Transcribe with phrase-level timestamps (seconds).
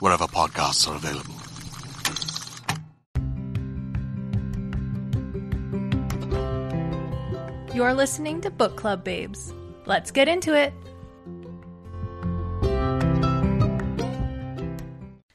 [0.00, 1.34] wherever podcasts are available.
[7.74, 9.54] You're listening to Book Club Babes.
[9.86, 10.72] Let's get into it.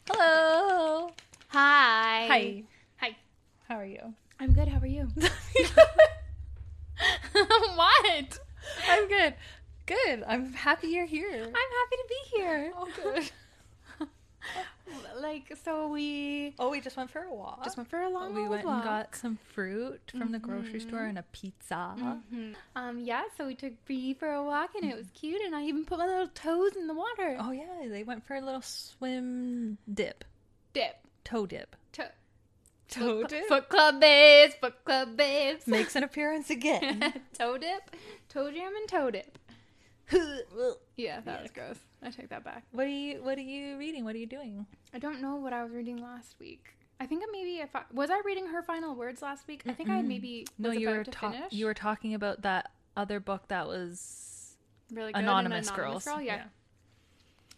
[0.09, 1.09] Hello.
[1.47, 2.27] Hi.
[2.27, 2.63] Hi.
[2.97, 3.15] Hi.
[3.69, 4.13] How are you?
[4.39, 4.67] I'm good.
[4.67, 5.07] How are you?
[7.75, 8.39] what?
[8.89, 9.35] I'm good.
[9.85, 10.23] Good.
[10.27, 11.43] I'm happy you're here.
[11.43, 12.73] I'm happy to be here.
[12.75, 13.31] Oh, good.
[15.21, 17.63] Like, so we Oh, we just went for a walk.
[17.63, 18.75] just went for a long we went walk.
[18.75, 21.95] and got some fruit from the grocery store and a pizza.
[22.33, 22.55] Mhm.
[22.75, 25.63] Um, yeah, so we took Bree for a walk and it was cute, and I
[25.63, 27.37] even put my little toes in the water.
[27.39, 30.25] Oh yeah, they went for a little swim dip,
[30.73, 30.95] Dip.
[31.23, 31.75] toe dip.
[31.93, 32.03] Toe.
[32.89, 34.55] Toe Foot- dip Foot club babes.
[34.55, 35.65] Foot club babes.
[35.67, 37.13] makes an appearance again.
[37.33, 37.95] toe dip.
[38.29, 39.37] Toe jam and toe dip.
[40.97, 41.77] yeah, that was gross.
[42.05, 42.63] I take that back.
[42.71, 44.03] what are you What are you reading?
[44.05, 44.65] What are you doing?
[44.93, 46.75] I don't know what I was reading last week.
[46.99, 49.63] I think maybe if I was I reading her final words last week.
[49.67, 53.47] I think I maybe No, you were ta- you were talking about that other book
[53.47, 54.55] that was
[54.91, 55.19] really good.
[55.19, 56.05] an Anonymous, Girls.
[56.05, 56.21] Girl.
[56.21, 56.43] Yeah.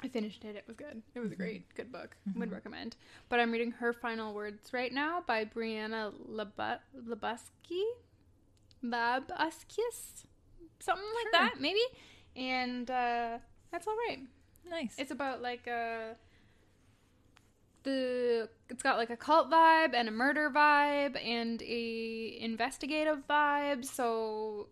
[0.03, 0.55] I finished it.
[0.55, 1.01] It was good.
[1.15, 1.33] It was Mm-hmm.
[1.33, 2.15] a great, good book.
[2.35, 2.95] Would recommend.
[3.29, 7.81] But I'm reading her final words right now by Brianna Labu- Labuski,
[8.83, 10.25] Labuskis,
[10.79, 11.31] something like Sure.
[11.33, 11.79] that, maybe.
[12.35, 13.37] And uh,
[13.71, 14.19] that's all right.
[14.69, 14.95] Nice.
[14.97, 16.15] It's about like a
[17.83, 23.85] the it's got like a cult vibe and a murder vibe and a investigative vibe.
[23.85, 24.67] So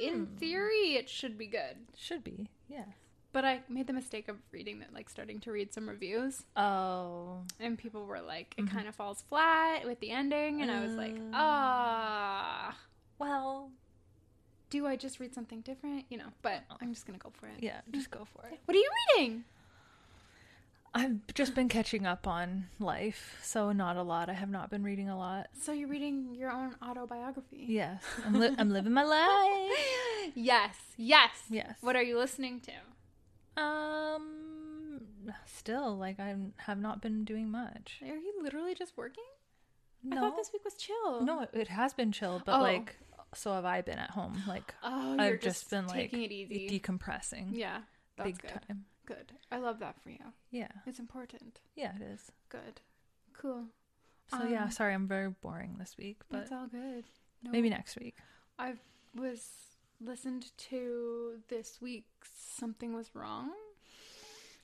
[0.00, 1.76] in theory, it should be good.
[1.96, 2.48] Should be.
[2.68, 2.84] Yeah.
[3.32, 7.42] But I made the mistake of reading that, like starting to read some reviews, Oh.
[7.60, 10.94] and people were like, "It kind of falls flat with the ending," and I was
[10.94, 11.30] like, Uh.
[11.34, 12.78] "Ah."
[13.18, 13.72] Well,
[14.70, 16.04] Do I just read something different?
[16.08, 17.54] You know, but I'm just gonna go for it.
[17.60, 17.80] yeah.
[17.92, 18.58] Just go for it.
[18.64, 19.44] What are you reading?
[20.94, 24.30] I've just been catching up on life, so not a lot.
[24.30, 25.48] I have not been reading a lot.
[25.60, 27.66] So you're reading your own autobiography.
[27.68, 30.32] Yes, I'm, li- I'm living my life.
[30.34, 31.76] yes, yes, Yes.
[31.82, 33.62] What are you listening to?
[33.62, 35.00] Um,
[35.44, 37.98] still, like I have not been doing much.
[38.02, 39.24] Are you literally just working?
[40.02, 41.22] No, I thought this week was chill.
[41.24, 42.62] no, it, it has been chill, but Oh.
[42.62, 42.96] like,
[43.34, 44.42] so have I been at home.
[44.46, 46.80] Like, Oh, I've just, just been like taking it easy.
[46.80, 47.48] decompressing.
[47.52, 47.80] yeah,
[48.16, 48.60] that's big good.
[48.68, 48.84] time.
[49.06, 49.32] Good.
[49.52, 50.18] I love that for you.
[50.50, 51.60] Yeah, It's important.
[51.76, 52.32] yeah, it is.
[52.48, 52.80] Good.
[53.32, 53.66] Cool.
[54.30, 57.04] So yeah, Um, sorry, I'm very boring this week, but it's all good.
[57.42, 58.16] No, maybe next week.
[58.58, 58.74] I
[59.14, 59.48] was
[60.00, 63.50] listened to this week's "Something Was Wrong."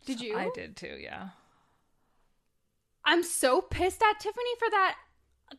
[0.04, 0.36] Did you?
[0.36, 0.96] I did too.
[1.00, 1.28] Yeah.
[3.04, 4.96] I'm so pissed at Tiffany for that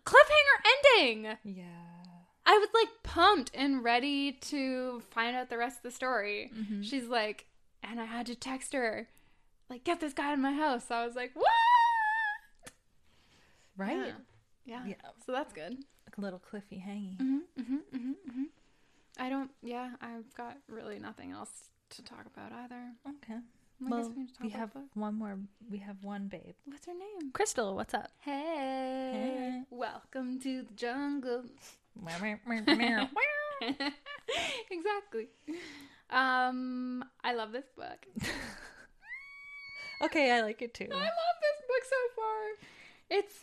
[0.05, 1.37] cliffhanger ending.
[1.43, 1.82] Yeah.
[2.45, 6.51] I was like pumped and ready to find out the rest of the story.
[6.57, 6.81] Mm-hmm.
[6.81, 7.45] She's like,
[7.81, 9.07] and I had to text her,
[9.69, 10.91] like, get this guy in my house.
[10.91, 11.47] I was like, what?
[13.77, 13.97] Right.
[13.97, 14.13] Yeah.
[14.65, 14.85] Yeah.
[14.87, 15.09] Yeah.
[15.25, 15.77] So that's good.
[16.17, 17.17] A little cliffy hangy.
[17.17, 18.43] hmm hmm hmm hmm
[19.17, 19.49] I don't.
[19.63, 22.91] Yeah, I've got really nothing else to talk about either.
[23.07, 23.39] Okay.
[23.85, 25.37] I well, we need to talk we have one more.
[25.71, 26.53] We have one babe.
[26.65, 27.31] What's her name?
[27.33, 28.11] Crystal, what's up?
[28.21, 31.45] Hey, welcome to the jungle.
[34.71, 35.27] exactly.
[36.09, 38.05] Um, I love this book.
[40.03, 40.87] okay, I like it too.
[40.91, 41.03] I love
[41.41, 43.17] this book so far.
[43.19, 43.33] It's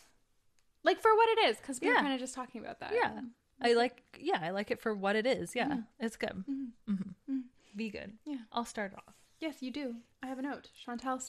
[0.83, 2.93] like for what it is, because we were kind of just talking about that.
[2.93, 3.21] Yeah.
[3.63, 5.55] I like yeah, I like it for what it is.
[5.55, 6.43] Yeah, it's good.
[6.49, 6.69] Mhm.
[6.87, 6.93] hmm
[7.31, 7.41] Mhm.
[7.75, 8.13] Be good.
[8.25, 8.37] Yeah.
[8.51, 9.13] I'll start off.
[9.39, 9.95] Yes, you do.
[10.23, 10.69] I have a note.
[10.85, 11.21] Chantal.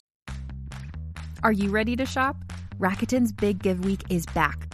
[1.43, 2.37] Are you ready to shop?
[2.79, 4.73] Rakuten's Big Give Week is back.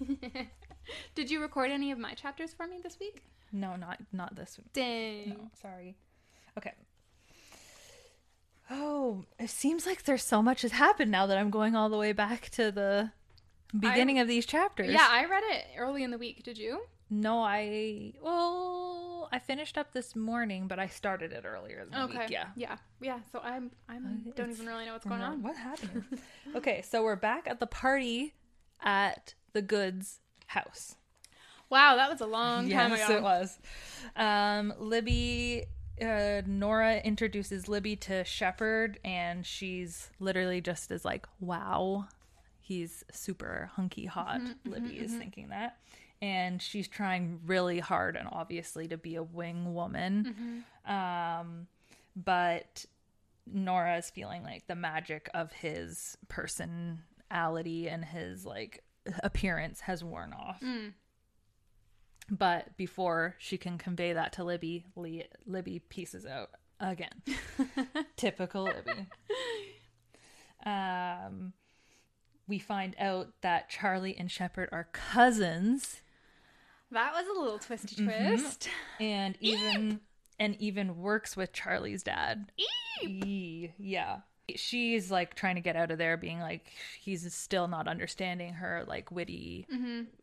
[1.14, 3.22] Did you record any of my chapters for me this week?
[3.52, 4.72] No, not not this week.
[4.72, 5.28] Dang.
[5.30, 5.96] No, sorry.
[6.58, 6.72] Okay.
[8.70, 11.98] Oh, it seems like there's so much has happened now that I'm going all the
[11.98, 13.10] way back to the
[13.78, 14.90] beginning of these chapters.
[14.92, 16.42] Yeah, I read it early in the week.
[16.42, 16.80] Did you?
[17.10, 22.02] No, I well, I finished up this morning, but I started it earlier in the
[22.04, 22.18] Okay.
[22.20, 22.30] week.
[22.30, 22.46] Yeah.
[22.56, 22.76] Yeah.
[23.00, 23.18] Yeah.
[23.30, 23.70] So I'm.
[23.88, 24.24] I'm.
[24.28, 25.42] Uh, don't even really know what's going on.
[25.42, 26.04] What happened?
[26.56, 28.34] okay, so we're back at the party
[28.82, 30.96] at the Goodes house.
[31.70, 33.16] Wow, that was a long time yes, ago.
[33.16, 33.58] it was.
[34.16, 35.64] Um, Libby,
[36.00, 42.06] uh, Nora introduces Libby to Shepherd, and she's literally just as like, "Wow,
[42.60, 45.78] he's super hunky hot." Mm-hmm, Libby is thinking that,
[46.20, 50.64] and she's trying really hard and obviously to be a wing woman.
[50.86, 50.94] Mm-hmm.
[50.94, 51.66] Um,
[52.14, 52.84] but
[53.52, 58.83] Nora is feeling like the magic of his personality and his like
[59.22, 60.60] appearance has worn off.
[60.60, 60.92] Mm.
[62.30, 67.22] But before she can convey that to Libby, Li- Libby pieces out again.
[68.16, 69.06] Typical Libby.
[70.64, 71.52] Um,
[72.48, 76.00] we find out that Charlie and Shepherd are cousins,
[76.90, 78.28] That was a little twisty Mm-hmm.
[78.36, 78.68] twist.
[79.00, 80.00] and even
[80.38, 82.50] and even works with Charlie's dad.
[83.02, 84.20] Eee, yeah.
[84.56, 86.66] She's like trying to get out of there, being like
[87.00, 89.66] he's still not understanding her like witty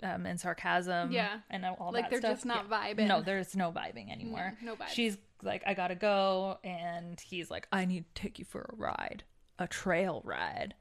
[0.04, 1.14] um, and sarcasm, Mm-hmm.
[1.14, 1.40] Yeah.
[1.50, 2.32] and all Like that they're stuff.
[2.34, 2.94] just not Yeah.
[2.94, 3.08] vibing.
[3.08, 4.54] No, there's no vibing anymore.
[4.62, 4.90] no vibes.
[4.90, 8.76] She's like, I gotta go, and he's like, I need to take you for a
[8.76, 9.24] ride,
[9.58, 10.76] a trail ride,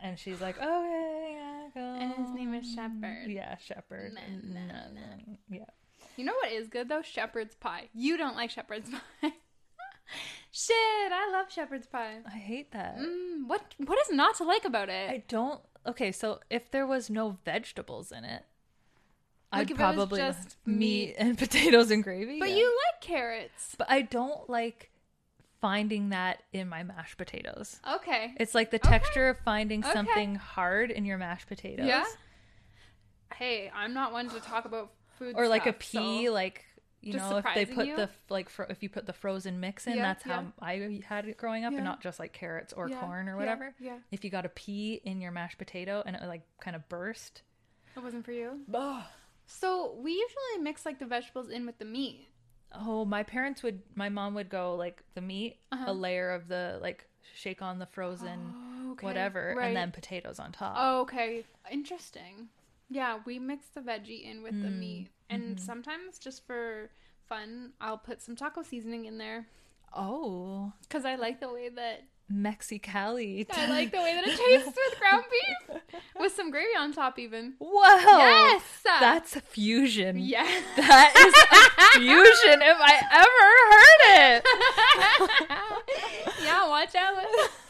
[0.00, 1.80] and she's like, okay, yeah, go.
[1.80, 3.26] And his name is Shepherd.
[3.26, 4.12] Yeah, Shepherd.
[4.14, 4.20] Na,
[4.62, 5.00] na,
[5.50, 5.64] Yeah.
[6.16, 7.02] You know what is good though?
[7.02, 7.88] Shepherd's pie.
[7.92, 8.88] You don't like shepherd's
[9.20, 9.32] pie.
[10.52, 10.74] Shit,
[11.12, 12.18] I love shepherd's pie.
[12.26, 12.96] I hate that.
[12.98, 15.10] Mm, what what is not to like about it?
[15.10, 15.60] I don't.
[15.86, 18.42] Okay, so if there was no vegetables in it,
[19.52, 22.38] Like I'd if it probably just meat, and potatoes and gravy.
[22.38, 22.56] but yeah.
[22.56, 23.74] you like carrots.
[23.76, 24.90] But I don't like
[25.60, 27.80] finding that in my mashed potatoes.
[27.96, 28.34] Okay.
[28.38, 28.88] It's like the Okay.
[28.90, 29.92] texture of finding Okay.
[29.92, 31.86] something hard in your mashed potatoes.
[31.86, 32.04] Yeah.
[33.34, 36.64] Hey, I'm not one to talk about food Or like a pea, so- like
[37.06, 37.96] you Just know, if they put you?
[37.96, 41.26] the like fro- if you put the frozen mix in, Yeah, that's how I had
[41.28, 41.78] it growing up, Yeah.
[41.78, 43.74] and not just like carrots or Yeah, corn or whatever.
[43.78, 43.98] yeah.
[44.10, 47.42] If you got a pea in your mashed potato and it like kind of burst,
[47.96, 48.60] It wasn't for you.
[49.46, 52.26] So we usually mix like the vegetables in with the meat.
[52.72, 53.82] Oh, my parents would.
[53.94, 55.84] My mom would go like the meat, Uh-huh.
[55.88, 58.52] a layer of the like shake on the frozen
[58.86, 59.66] Oh, okay, whatever, right.
[59.68, 60.74] and then potatoes on top.
[60.78, 61.44] Oh, okay.
[61.70, 62.48] Interesting.
[62.94, 65.08] Yeah, we mix the veggie in with the Mm, meat.
[65.28, 65.64] And mm-hmm.
[65.64, 66.90] sometimes just for
[67.28, 69.48] fun, I'll put some taco seasoning in there
[69.96, 73.46] Oh, cuz I like the way that Mexicali.
[73.50, 75.80] I like the way that it tastes with ground beef
[76.18, 77.54] with some gravy on top even.
[77.58, 78.18] Whoa!
[78.18, 78.62] Yes!
[78.84, 80.18] that's a fusion.
[80.18, 80.44] Yeah.
[80.76, 84.44] That is a fusion if I ever heard it.
[86.44, 87.16] yeah, watch out.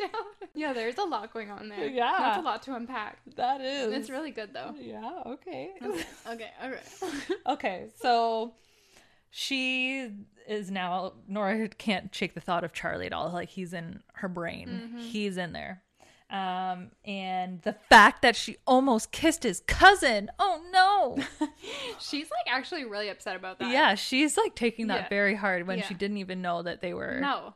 [0.04, 0.48] out.
[0.54, 1.86] Yeah, there's a lot going on there.
[1.86, 2.14] Yeah.
[2.18, 3.18] That's a lot to unpack.
[3.36, 3.92] That is.
[3.92, 4.74] It's really good though.
[4.78, 5.70] Yeah, okay.
[6.26, 6.82] Okay, alright.
[7.46, 8.54] okay, so
[9.30, 10.10] she
[10.46, 13.30] is now Nora can't shake the thought of Charlie at all.
[13.32, 14.68] Like he's in her brain.
[14.68, 14.98] Mm-hmm.
[14.98, 15.82] He's in there.
[16.30, 20.30] Um and the fact that she almost kissed his cousin.
[20.38, 21.18] Oh no.
[22.00, 23.70] She's like actually really upset about that.
[23.70, 25.08] yeah, she's like taking that Yeah.
[25.08, 25.86] very hard when Yeah.
[25.86, 27.54] she didn't even know that they were No.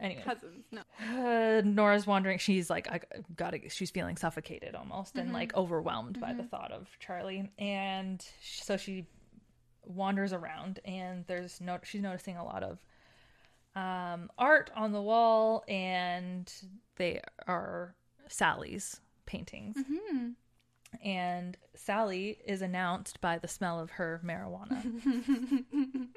[0.00, 0.64] Anyway, Cousins.
[0.70, 0.82] No.
[1.00, 2.38] uh, Nora's wondering.
[2.38, 3.00] She's like, I
[3.36, 3.68] gotta.
[3.70, 5.34] She's feeling suffocated almost, and Mm-hmm.
[5.34, 9.06] like overwhelmed by the thought of Charlie, and so she
[9.86, 11.78] wanders around, and there's no.
[11.82, 12.78] She's noticing a lot of
[13.74, 16.52] um, art on the wall, and
[16.96, 17.94] they are
[18.28, 19.76] Sally's paintings.
[19.76, 20.28] Mm-hmm.
[21.04, 24.82] And Sally is announced by the smell of her marijuana.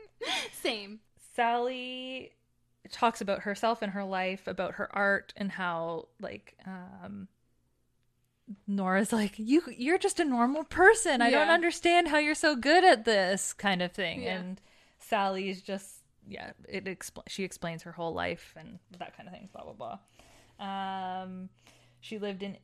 [0.62, 1.00] Same.
[1.36, 2.32] Sally
[2.92, 7.28] talks about herself and her life, about her art and how like um
[8.68, 11.22] Nora's like, You you're just a normal person.
[11.22, 14.24] I don't understand how you're so good at this kind of thing.
[14.24, 14.38] Yeah.
[14.38, 14.62] And
[15.00, 19.50] Sally's just yeah, it expl- she explains her whole life and that kind of thing,
[19.54, 19.98] blah blah
[20.58, 21.24] blah.
[21.24, 21.50] Um
[22.02, 22.58] she lived in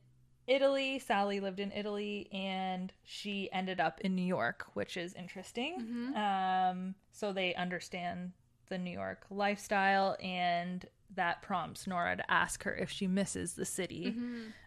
[0.46, 0.98] Italy.
[0.98, 6.12] Sally lived in Italy and she ended up in New York, which is interesting.
[6.16, 8.32] Um, so they understand
[8.68, 13.64] the New York lifestyle, and that prompts Nora to ask her if she misses the
[13.64, 14.14] city.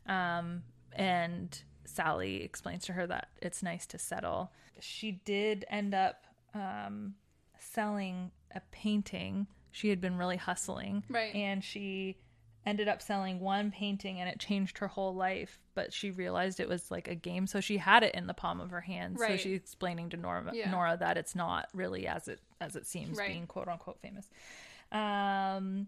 [0.08, 0.64] Um,
[0.94, 4.52] and Sally explains to her that it's nice to settle.
[4.80, 7.16] She did end up um,
[7.58, 9.48] selling a painting.
[9.72, 11.04] She had been really hustling.
[11.10, 11.36] Right.
[11.36, 12.18] And she
[12.66, 16.68] ended up selling one painting and it changed her whole life but she realized it
[16.68, 17.48] was like a game.
[17.48, 19.18] So she had it in the palm of her hand.
[19.18, 20.70] So she's explaining to Nora Yeah.
[20.70, 23.30] Nora that it's not really as it as it seems Right.
[23.30, 24.30] being quote unquote famous.
[24.92, 25.88] Um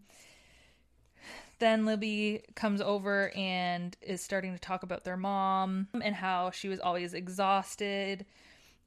[1.60, 6.68] then Libby comes over and is starting to talk about their mom and how she
[6.68, 8.25] was always exhausted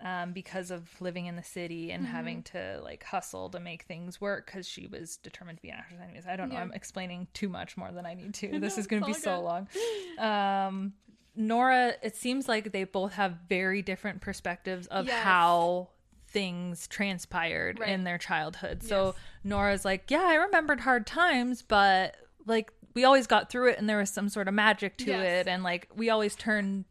[0.00, 2.12] um, because of living in the city and Mm-hmm.
[2.14, 5.76] having to like hustle to make things work because she was determined to be an
[5.78, 6.00] actress.
[6.02, 6.56] Anyways, I don't know.
[6.56, 6.62] Yeah.
[6.62, 8.48] I'm explaining too much more than I need to.
[8.60, 9.68] This No, is going to be it's so long.
[10.18, 10.92] Um,
[11.36, 15.22] Nora, it seems like they both have very different perspectives of Yes.
[15.22, 15.88] how
[16.28, 17.88] things transpired Right.
[17.90, 18.82] in their childhood.
[18.82, 19.14] So Yes.
[19.44, 23.88] Nora's like, yeah, I remembered hard times, but like we always got through it and
[23.88, 25.46] there was some sort of magic to Yes.
[25.46, 26.84] it and like we always turned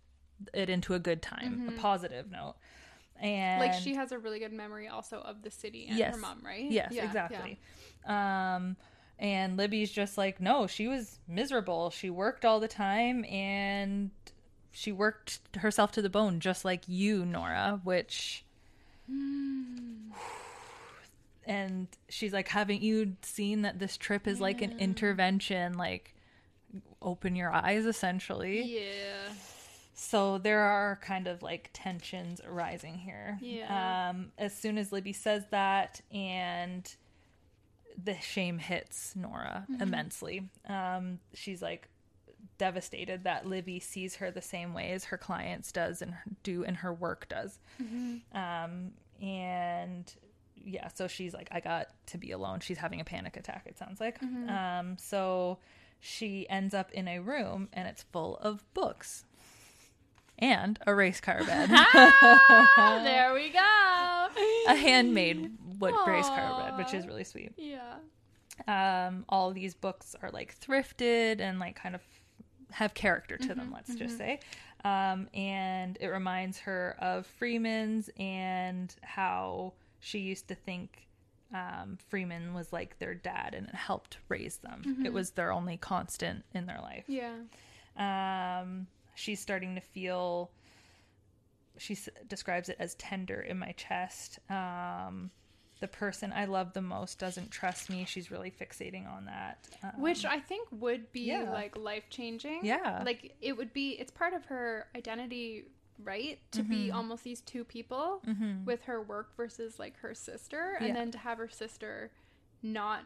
[0.53, 2.55] it into a good time, a positive note.
[3.23, 3.59] And.
[3.61, 6.13] Like she has a really good memory also of the city and Yes.
[6.13, 6.69] her mom, right?
[6.69, 7.59] Yes, Yeah, exactly.
[8.05, 8.75] Um
[9.19, 11.89] and Libby's just like, no, she was miserable.
[11.89, 14.11] She worked all the time and
[14.71, 18.43] she worked herself to the bone just like you, Nora, which
[21.45, 26.13] and she's like, haven't you seen that this trip is like an intervention, like
[27.01, 28.63] open your eyes essentially.
[28.63, 29.29] Yeah.
[29.93, 33.37] So there are kind of like tensions arising here.
[33.41, 34.09] Yeah.
[34.09, 36.91] Um, as soon as Libby says that, and
[38.03, 39.81] the shame hits Nora Mm-hmm.
[39.83, 40.49] immensely.
[40.67, 41.89] Um, she's like
[42.57, 46.77] devastated that Libby sees her the same way as her clients does and do and
[46.77, 47.59] her work does.
[47.81, 48.37] Mm-hmm.
[48.37, 50.11] Um, and
[50.55, 52.61] yeah, so she's like, I got to be alone.
[52.61, 53.63] She's having a panic attack.
[53.67, 54.19] It sounds like.
[54.21, 54.49] Mm-hmm.
[54.49, 55.59] Um, so
[55.99, 59.25] she ends up in a room and it's full of books
[60.39, 64.71] and a race car bed, Ah, there we go.
[64.71, 67.53] a handmade wood race car bed, which is really sweet.
[67.57, 67.95] Yeah.
[68.67, 72.01] Um, all these books are like thrifted and like kind of
[72.71, 74.39] have character to Mm-hmm, them, let's just say.
[74.83, 81.07] Um, and it reminds her of Freeman's and how she used to think
[81.53, 85.01] um, Freeman was like their dad and it helped raise them.
[85.05, 87.05] It was their only constant in their life.
[87.09, 87.43] Mm-hmm.
[87.99, 88.61] Yeah.
[88.61, 90.51] Um, she's starting to feel.
[91.77, 94.39] She s- describes it as tender in my chest.
[94.49, 95.31] Um,
[95.79, 98.05] the person I love the most doesn't trust me.
[98.07, 99.67] She's really fixating on that.
[99.83, 101.49] Um, Which I think would be yeah.
[101.51, 102.61] like life changing.
[102.63, 103.01] Yeah.
[103.05, 105.65] Like it would be it's part of her identity,
[106.03, 106.39] right?
[106.51, 106.95] To be Mm-hmm.
[106.95, 108.21] almost these two people
[108.65, 110.93] with her work versus like her sister and Yeah.
[110.93, 112.11] then to have her sister
[112.61, 113.01] not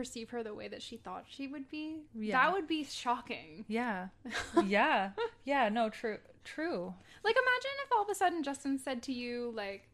[0.00, 1.96] perceive her the way that she thought she would be.
[2.18, 2.38] Yeah.
[2.42, 3.66] That would be shocking.
[3.68, 4.08] yeah,
[4.66, 5.10] yeah,
[5.44, 5.68] yeah.
[5.68, 6.94] No, true, true.
[7.22, 9.88] Like imagine if all of a sudden Justin said to you like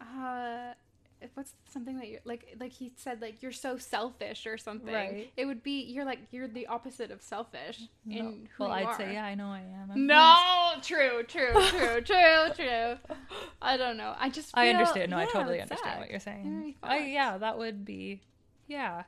[0.00, 0.74] uh
[1.22, 4.92] if what's something that you like like he said like you're so selfish or something.
[4.94, 5.32] Right.
[5.38, 8.16] It would be you're like you're the opposite of selfish No.
[8.18, 8.96] in who well, I'd are.
[8.98, 9.24] say yeah.
[9.24, 9.90] I know I am.
[9.90, 12.96] I'm No, true, true, true, true, true.
[13.62, 14.14] I don't know.
[14.18, 15.10] I just I understand.
[15.12, 16.00] No, I totally understand sad.
[16.00, 16.74] what you're saying.
[16.82, 18.20] I, yeah, that would be,
[18.68, 19.04] yeah,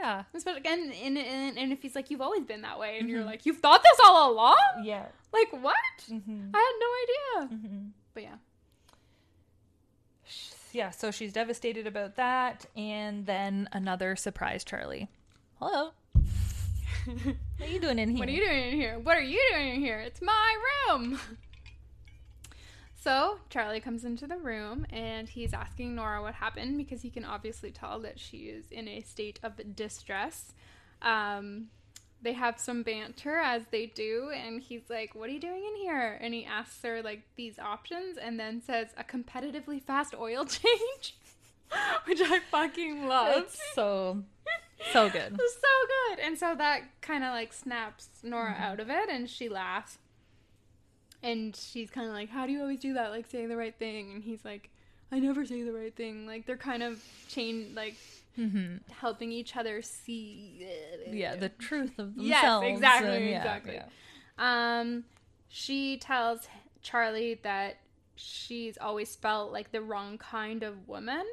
[0.00, 0.24] Yeah.
[0.34, 3.24] Especially again, and, and, and if he's like, you've always been that way, and you're
[3.24, 4.56] like, you've thought this all along?
[4.82, 5.06] Yeah.
[5.32, 5.74] Like, what?
[6.10, 6.50] Mm-hmm.
[6.54, 7.58] I had no idea.
[7.58, 7.86] Mm-hmm.
[8.14, 8.36] But yeah.
[10.72, 12.66] Yeah, so she's devastated about that.
[12.76, 15.08] And then another surprise Charlie.
[15.58, 15.90] Hello.
[17.04, 18.18] what are you doing in here?
[18.18, 18.98] What are you doing in here?
[18.98, 19.98] What are you doing in here?
[19.98, 20.56] It's my
[20.88, 21.20] room.
[23.02, 27.24] So Charlie comes into the room and he's asking Nora what happened because he can
[27.24, 30.52] obviously tell that she is in a state of distress.
[31.00, 31.68] Um,
[32.20, 35.76] they have some banter as they do, and he's like, "What are you doing in
[35.76, 40.44] here?" And he asks her like these options, and then says, "A competitively fast oil
[40.44, 41.16] change,"
[42.04, 43.44] which I fucking love.
[43.44, 44.22] It's so,
[44.92, 45.38] so good.
[45.60, 46.18] So good.
[46.18, 49.98] And so that kind of like snaps Nora out of it and she laughs.
[51.22, 53.10] And she's kind of like, How do you always do that?
[53.10, 54.12] Like saying the right thing.
[54.12, 54.70] And he's like,
[55.12, 56.26] I never say the right thing.
[56.26, 57.94] Like they're kind of chain, like
[58.38, 58.76] Mm-hmm.
[58.92, 60.64] helping each other see.
[61.10, 62.62] Yeah, the truth of themselves.
[62.62, 63.74] Yes, exactly, and yeah, exactly.
[63.74, 63.84] yeah.
[64.38, 65.04] Um,
[65.48, 66.48] she tells
[66.80, 67.78] Charlie that
[68.14, 71.24] she's always felt like the wrong kind of woman,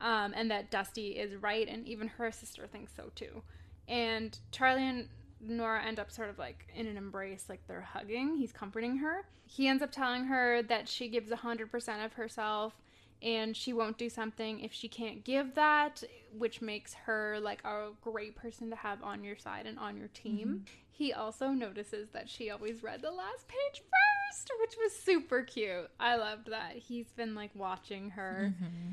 [0.00, 3.42] um, and that Dusty is right, and even her sister thinks so too.
[3.88, 5.08] And Charlie and
[5.40, 8.36] Nora end up sort of like in an embrace, like they're hugging.
[8.36, 9.26] He's comforting her.
[9.46, 12.74] He ends up telling her that she gives 100% of herself
[13.22, 16.02] and she won't do something if she can't give that,
[16.36, 20.08] which makes her like a great person to have on your side and on your
[20.08, 20.48] team.
[20.48, 20.74] Mm-hmm.
[20.90, 25.90] He also notices that she always read the last page first, which was super cute.
[25.98, 26.76] I loved that.
[26.76, 28.52] He's been like watching her.
[28.54, 28.92] Mm-hmm.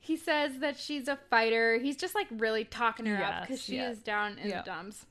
[0.00, 1.78] He says that she's a fighter.
[1.78, 5.06] He's just like really talking her up because she is down in the dumps.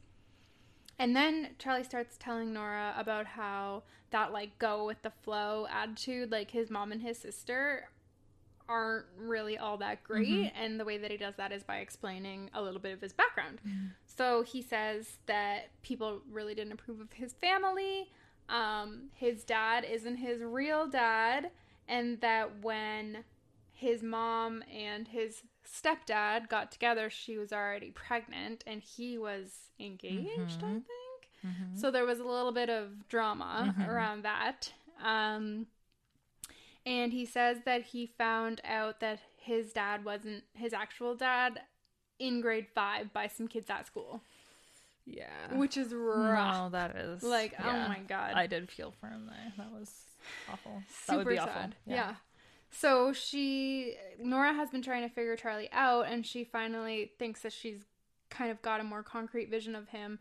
[0.99, 6.29] And then Charlie starts telling Nora about how that like go with the flow attitude,
[6.31, 7.89] like his mom and his sister
[8.67, 12.51] aren't really all that great and the way that he does that is by explaining
[12.53, 13.59] a little bit of his background.
[14.05, 18.11] So he says that people really didn't approve of his family.
[18.47, 21.49] Um, his dad isn't his real dad,
[21.87, 23.23] and that when
[23.79, 30.27] his mom and his stepdad got together, she was already pregnant and he was engaged,
[30.61, 30.73] I mm-hmm.
[30.73, 30.85] think.
[31.45, 31.77] Mm-hmm.
[31.77, 33.89] So there was a little bit of drama mm-hmm.
[33.89, 34.73] around that.
[35.01, 35.67] Um,
[36.85, 41.61] and he says that he found out that his dad wasn't his actual dad
[42.19, 44.21] in grade five by some kids at school,
[45.05, 45.53] Yeah.
[45.53, 46.53] which is rough.
[46.53, 48.33] No, that is Like, oh my God.
[48.33, 49.53] I did feel for him there.
[49.57, 49.89] That was
[50.51, 50.83] awful.
[51.07, 51.53] that would super be awful.
[51.53, 51.75] sad.
[51.85, 52.15] Yeah.
[52.71, 57.53] So she Nora has been trying to figure Charlie out and she finally thinks that
[57.53, 57.81] she's
[58.29, 60.19] kind of got a more concrete vision of him.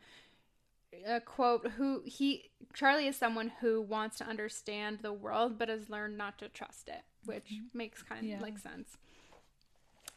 [1.06, 5.90] A quote who he Charlie is someone who wants to understand the world but has
[5.90, 8.36] learned not to trust it, which makes kind Yeah.
[8.36, 8.96] of like sense.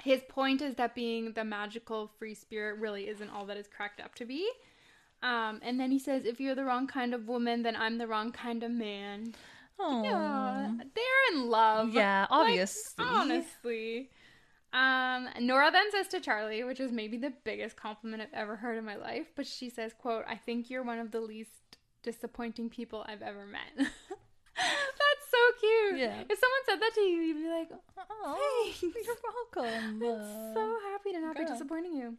[0.01, 3.99] His point is that being the magical free spirit really isn't all that it's cracked
[4.01, 4.49] up to be.
[5.21, 8.07] Um, and then he says, if you're the wrong kind of woman, then I'm the
[8.07, 9.35] wrong kind of man.
[9.83, 10.01] Oh.
[10.03, 11.93] Yeah, they're in love.
[11.93, 13.05] Yeah, Like, obviously.
[13.05, 14.09] honestly.
[14.73, 18.77] Um, Nora then says to Charlie, which is maybe the biggest compliment I've ever heard
[18.77, 21.51] in my life, but she says, quote, I think you're one of the least
[22.03, 23.61] disappointing people I've ever met.
[23.77, 25.99] That's so cute.
[25.99, 26.23] Yeah.
[26.29, 28.81] If someone said that to you, you'd be like, Oh, Thanks.
[29.05, 29.15] you're
[29.55, 30.01] welcome.
[30.03, 32.17] I'm so happy to not be disappointing you.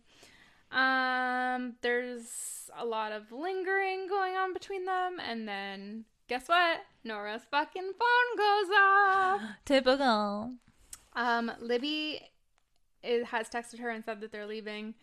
[0.77, 6.81] Um, there's a lot of lingering going on between them, and then guess what?
[7.05, 9.41] Nora's fucking phone goes off.
[9.67, 10.53] Typical.
[11.15, 12.23] Um, Libby
[13.03, 14.95] is, has texted her and said that they're leaving.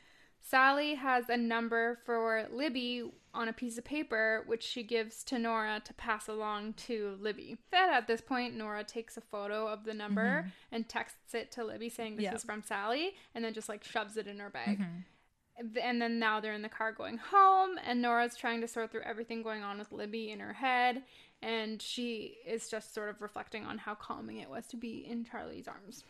[0.41, 5.37] Sally has a number for Libby on a piece of paper, which she gives to
[5.37, 7.57] Nora to pass along to Libby.
[7.71, 11.63] Then at this point, Nora takes a photo of the number and texts it to
[11.63, 12.33] Libby saying this Yeah.
[12.33, 14.79] is from Sally, and then just like shoves it in her bag.
[15.81, 19.01] And then now they're in the car going home, and Nora's trying to sort through
[19.01, 21.03] everything going on with Libby in her head,
[21.41, 25.25] and she is just sort of reflecting on how calming it was to be in
[25.25, 26.03] Charlie's arms.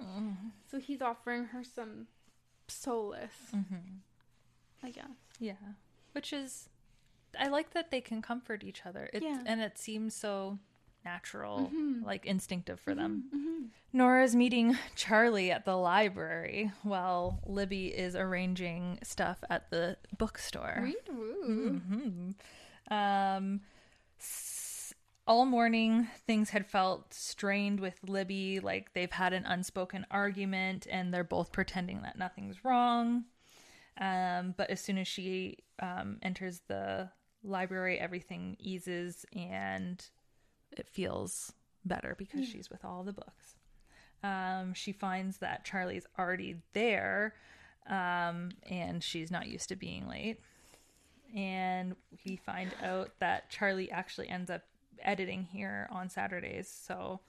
[0.00, 0.48] Mm-hmm.
[0.70, 2.06] So he's offering her some
[2.68, 3.76] solace, mm-hmm.
[4.82, 5.04] I guess.
[5.40, 5.54] Yeah.
[6.12, 6.68] Which is,
[7.38, 9.10] I like that they can comfort each other.
[9.12, 9.42] It, Yeah.
[9.44, 10.58] And it seems so
[11.06, 11.70] natural,
[12.04, 13.70] like instinctive for them.
[13.92, 20.90] Nora's meeting Charlie at the library while Libby is arranging stuff at the bookstore.
[21.08, 22.34] Woo.
[22.90, 23.60] Um,
[24.20, 24.92] s-
[25.26, 31.12] all morning, things had felt strained with Libby, like they've had an unspoken argument and
[31.14, 33.24] they're both pretending that nothing's wrong.
[34.00, 37.10] Um, but as soon as she um, enters the
[37.42, 40.04] library, everything eases and
[40.78, 41.52] it feels
[41.84, 43.54] better because she's with all the books.
[44.22, 47.34] Um, she finds that Charlie's already there
[47.88, 50.40] um, and she's not used to being late.
[51.34, 54.62] And we find out that Charlie actually ends up
[55.02, 57.20] editing here on Saturdays, so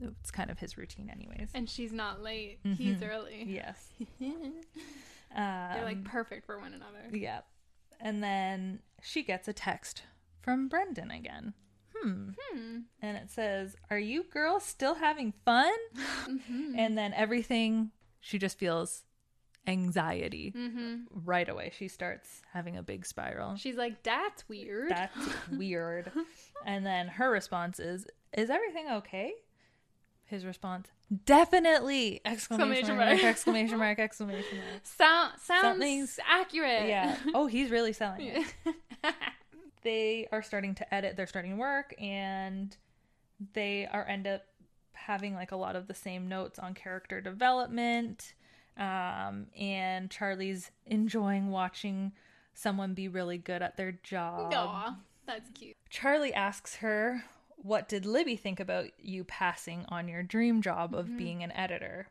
[0.00, 1.50] it's kind of his routine, anyways.
[1.54, 2.58] And she's not late.
[2.62, 3.44] He's early.
[3.46, 3.88] Yes.
[4.20, 7.14] They're like Um, perfect for one another.
[7.16, 7.46] Yep.
[8.00, 10.02] And then she gets a text
[10.40, 11.52] from Brendan again.
[12.02, 12.30] Hmm.
[12.38, 12.78] hmm.
[13.02, 15.72] And it says, Are you girls still having fun?
[16.28, 16.78] Mm-hmm.
[16.78, 19.02] And then everything, she just feels
[19.66, 20.96] anxiety mm-hmm.
[21.24, 21.72] right away.
[21.76, 23.56] She starts having a big spiral.
[23.56, 24.90] She's like, that's weird.
[24.90, 25.16] That's
[25.52, 26.10] weird.
[26.64, 29.32] And then her response is, Is everything okay?
[30.24, 30.88] His response,
[31.24, 32.20] Definitely!
[32.24, 33.24] Exclamation Exclamation mark, mark.
[33.24, 34.80] exclamation mark, exclamation mark.
[34.84, 36.88] Sound, sounds Something's- accurate.
[36.88, 37.16] Yeah.
[37.34, 38.54] Oh, he's really selling it.
[39.82, 42.76] they are starting to edit they're starting work and
[43.54, 44.42] they are end up
[44.92, 48.34] having like a lot of the same notes on character development
[48.76, 52.12] um, and charlie's enjoying watching
[52.54, 55.76] someone be really good at their job Aw, that's cute.
[55.88, 57.24] charlie asks her
[57.56, 62.06] what did libby think about you passing on your dream job of being an editor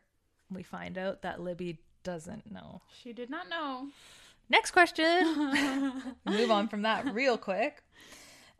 [0.52, 3.88] we find out that libby doesn't know She did not know.
[4.50, 6.02] Next question.
[6.26, 7.82] Move on from that real quick.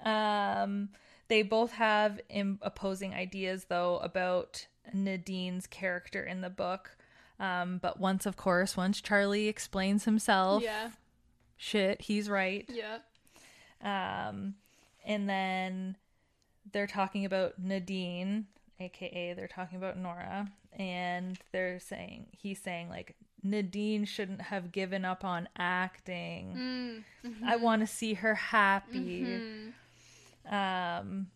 [0.05, 0.90] Um,
[1.29, 6.96] they both have Im- opposing ideas, though, about Nadine's character in the book.
[7.38, 10.90] Um, but once, of course, once Charlie explains himself, Yeah.
[11.57, 12.68] shit, he's right.
[12.68, 12.98] Yeah.
[13.83, 14.55] Um,
[15.05, 15.96] and then
[16.72, 18.46] they're talking about Nadine,
[18.79, 25.05] aka they're talking about Nora, and they're saying he's saying like Nadine shouldn't have given
[25.05, 27.05] up on acting.
[27.44, 29.72] I want to see her happy.
[30.50, 31.29] Um,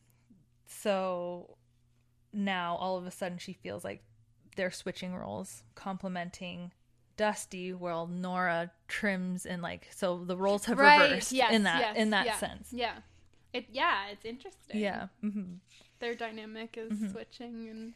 [0.67, 1.57] so
[2.33, 4.03] now all of a sudden she feels like
[4.57, 6.73] they're switching roles, complimenting
[7.17, 11.03] Dusty while Nora trims and like so the roles have Right.
[11.11, 11.53] reversed Yes.
[11.53, 12.69] in that yes, in that yeah, sense.
[12.73, 12.97] Yeah.
[13.53, 13.67] It.
[13.71, 14.09] Yeah.
[14.11, 14.81] It's interesting.
[14.81, 15.07] Yeah.
[15.21, 15.55] hmm
[16.01, 17.13] Their dynamic is Mm-hmm.
[17.13, 17.93] switching, and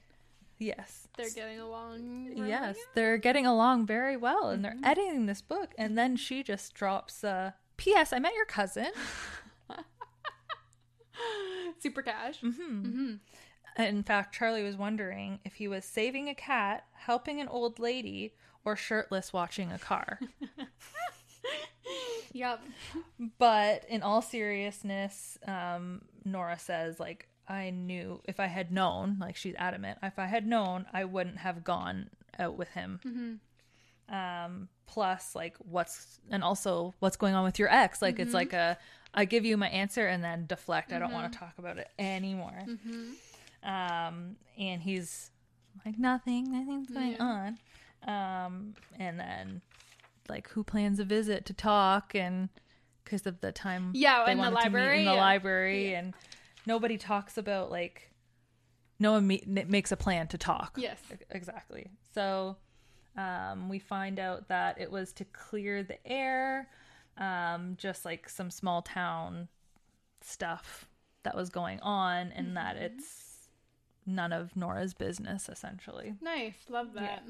[0.58, 1.06] Yes.
[1.16, 2.26] they're getting along.
[2.34, 2.84] really Yes, well.
[2.94, 4.80] they're getting along very well, and Mm-hmm.
[4.80, 5.74] they're editing this book.
[5.78, 8.12] And then she just drops, uh, "P.S.
[8.12, 8.88] I met your cousin."
[11.80, 12.40] Super cash.
[12.40, 13.14] Mm-hmm.
[13.82, 18.34] In fact, Charlie was wondering if he was saving a cat, helping an old lady,
[18.64, 20.18] or shirtless watching a car.
[22.32, 22.60] Yep.
[23.38, 29.36] but in all seriousness, um, Nora says, like, I knew if I had known, like
[29.36, 33.40] she's adamant, if I had known, I wouldn't have gone out with him.
[34.10, 38.00] Um, plus, like, what's and also what's going on with your ex?
[38.02, 38.78] Like, it's like a
[39.14, 40.92] I give you my answer and then deflect.
[40.92, 42.64] I don't want to talk about it anymore.
[43.62, 45.30] Um, and he's
[45.84, 47.58] like, nothing, nothing's going on.
[48.06, 49.62] Um, and then
[50.28, 52.48] like, who plans a visit to talk and
[53.04, 55.20] because of the time Yeah, in the library, in the yeah.
[55.20, 56.14] library and
[56.68, 58.10] nobody talks about like
[59.00, 61.00] no one me- makes a plan to talk Yes.
[61.30, 62.56] Exactly so
[63.16, 66.68] um, we find out that it was to clear the air
[67.16, 69.48] um, just like some small town
[70.20, 70.88] stuff
[71.24, 72.84] that was going on and that Mm-hmm.
[72.98, 73.24] it's
[74.06, 76.54] none of nora's business essentially Nice.
[76.70, 77.22] Love that.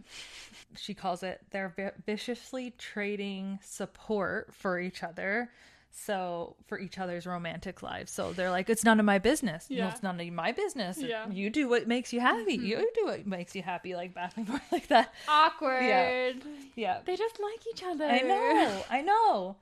[0.76, 5.50] she calls it they're viciously trading support for each other
[5.90, 9.90] so for each other's romantic lives so they're like it's none of my business Yeah.
[9.90, 11.22] it's none of my business Yeah.
[11.24, 11.32] Mm-hmm.
[11.32, 14.46] you do what makes you happy you do what makes you happy like back and
[14.48, 16.36] forth like that Awkward.
[16.76, 18.04] yeah They just like each other.
[18.04, 19.56] i know i know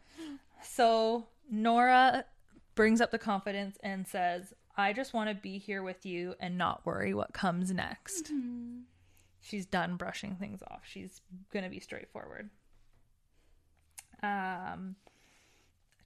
[0.62, 2.24] so nora
[2.74, 6.58] brings up the confidence and says i just want to be here with you and
[6.58, 8.80] not worry what comes next Mm-hmm.
[9.40, 10.80] she's done brushing things off.
[10.84, 11.20] She's
[11.52, 12.50] gonna be straightforward.
[14.22, 14.96] Um,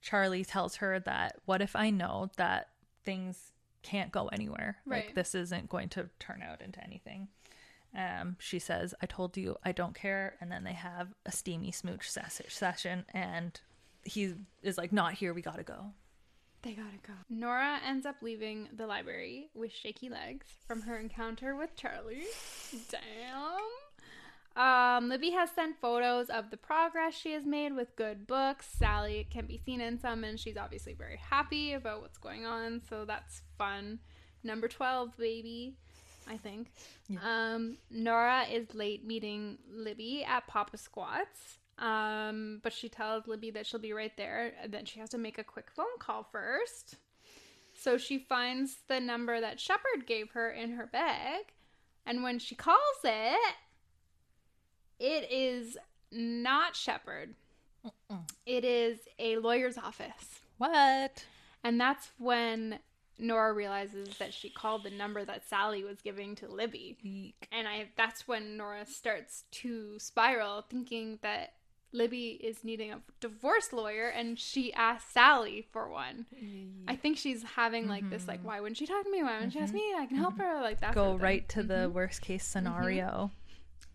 [0.03, 2.71] Charlie tells her that what if I know that
[3.05, 4.79] things can't go anywhere?
[4.87, 7.29] Like this isn't going to turn out into anything.
[7.97, 11.73] Um, she says, "I told you I don't care," and then they have a steamy
[11.73, 13.61] smooch ses- session, and
[14.05, 15.35] he is like, "Not here.
[15.35, 15.93] We gotta go."
[16.63, 17.15] They gotta go.
[17.31, 22.27] Nora ends up leaving the library with shaky legs from her encounter with Charlie.
[22.91, 23.59] Damn.
[24.57, 28.67] Um, Libby has sent photos of the progress she has made with Goode Books.
[28.79, 32.81] Sally can be seen in some, and she's obviously very happy about what's going on,
[32.89, 34.01] so that's fun.
[34.43, 35.77] Number 12, baby,
[36.29, 36.73] I think.
[37.23, 41.59] Um, Nora is late meeting Libby at Papa Squats.
[41.81, 45.19] Um, but she tells Libby that she'll be right there, and then she has to
[45.19, 46.97] make a quick phone call first.
[47.73, 51.45] So she finds the number that Shepherd gave her in her bag,
[52.05, 53.55] and when she calls it,
[55.01, 55.77] it is
[56.13, 57.35] not Shepherd.
[58.47, 60.41] It is a lawyer's office.
[60.59, 61.25] What?
[61.65, 62.79] And that's when
[63.19, 66.99] Nora realizes that she called the number that Sally was giving to Libby.
[67.03, 67.49] Eek.
[67.51, 71.55] And I that's when Nora starts to spiral, thinking that
[71.93, 76.27] Libby is needing a divorce lawyer and she asks Sally for one.
[76.87, 78.49] I think she's having like this like mm-hmm.
[78.49, 79.23] why wouldn't she talk to me?
[79.23, 79.77] Why wouldn't she ask mm-hmm.
[79.77, 79.95] me?
[79.99, 80.43] I can help mm-hmm.
[80.43, 80.95] her like that.
[80.95, 81.25] Go sort of thing.
[81.25, 83.31] right to the worst case scenario.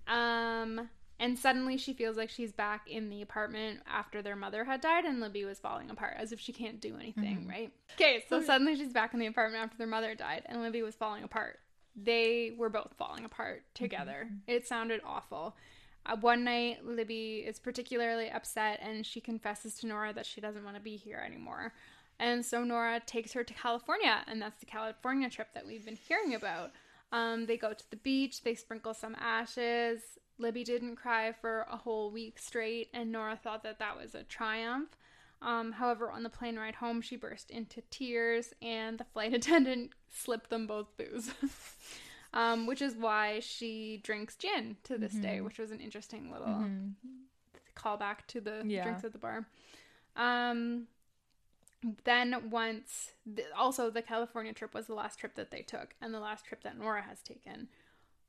[0.08, 0.90] Um,
[1.20, 5.06] and suddenly she feels like she's back in the apartment after their mother had died
[5.06, 7.72] and Libby was falling apart, as if she can't do anything, right?
[7.94, 10.96] Okay, so suddenly she's back in the apartment after their mother died and Libby was
[10.96, 11.60] falling apart.
[11.96, 14.28] They were both falling apart together.
[14.48, 15.56] It sounded awful.
[16.06, 20.66] Uh, one night, Libby is particularly upset and she confesses to Nora that she doesn't
[20.66, 21.74] want to be here anymore.
[22.20, 25.98] And so Nora takes her to California, and that's the California trip that we've been
[25.98, 26.72] hearing about.
[27.12, 30.02] Um, they go to the beach, they sprinkle some ashes.
[30.38, 34.24] Libby didn't cry for a whole week straight, and Nora thought that that was a
[34.24, 34.90] triumph.
[35.42, 39.92] Um, however, on the plane ride home, she burst into tears, and the flight attendant
[40.10, 41.32] slipped them both booze.
[42.34, 46.66] um, which is why she drinks gin to this day, which was an interesting little
[47.78, 48.84] callback to the Yeah.
[48.84, 49.46] drinks at the bar.
[50.18, 50.88] Um,
[52.04, 56.14] then once th- also the California trip was the last trip that they took and
[56.14, 57.68] the last trip that Nora has taken.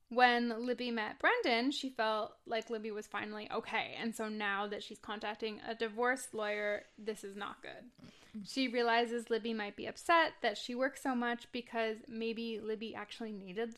[0.09, 3.97] When Libby met Brendan, she felt like Libby was finally okay.
[4.01, 8.45] And so now that she's contacting a divorce lawyer, this is not good.
[8.45, 13.33] She realizes Libby might be upset that she works so much because maybe Libby actually
[13.33, 13.75] needed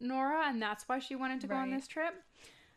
[0.00, 2.14] Nora and that's why she wanted to go on this trip.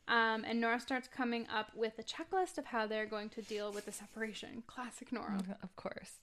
[0.08, 3.71] Um, and Nora starts coming up with a checklist of how they're going to deal
[3.71, 4.63] with the separation.
[4.67, 5.38] Classic Nora.
[5.63, 6.13] Of course.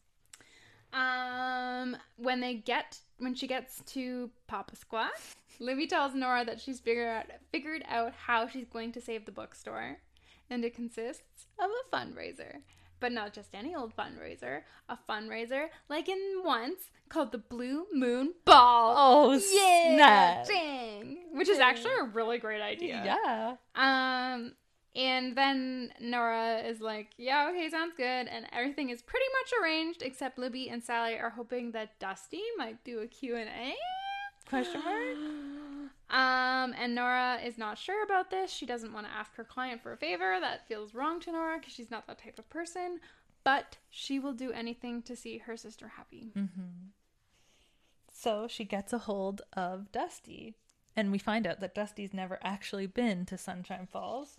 [0.93, 5.11] Um, when they get when she gets to Papa Squat,
[5.61, 9.33] Libby tells Nora that she's figured out figured out how she's going to save the
[9.33, 9.99] bookstore,
[10.49, 12.59] and it consists of a fundraiser.
[13.01, 18.35] But not just any old fundraiser, a fundraiser like in once called the Blue Moon
[18.45, 18.95] Ball.
[18.99, 20.47] Oh, yeah, snap.
[20.49, 21.19] dang.
[21.33, 23.03] Which is actually a really great idea.
[23.05, 23.55] Yeah.
[23.77, 24.55] Um,
[24.99, 30.03] and then Nora is like, "Yeah, okay, sounds good." And everything is pretty much arranged,
[30.03, 33.75] except Libby and Sally are hoping that Dusty might do a Q and A.
[34.49, 35.17] Question mark?
[36.11, 38.51] Um, and Nora is not sure about this.
[38.51, 40.39] She doesn't want to ask her client for a favor.
[40.41, 43.01] That feels wrong to Nora because she's not that type of person.
[43.45, 46.33] But she will do anything to see her sister happy.
[48.11, 50.57] So she gets a hold of Dusty,
[50.97, 54.39] and we find out that Dusty's never actually been to Sunshine Falls,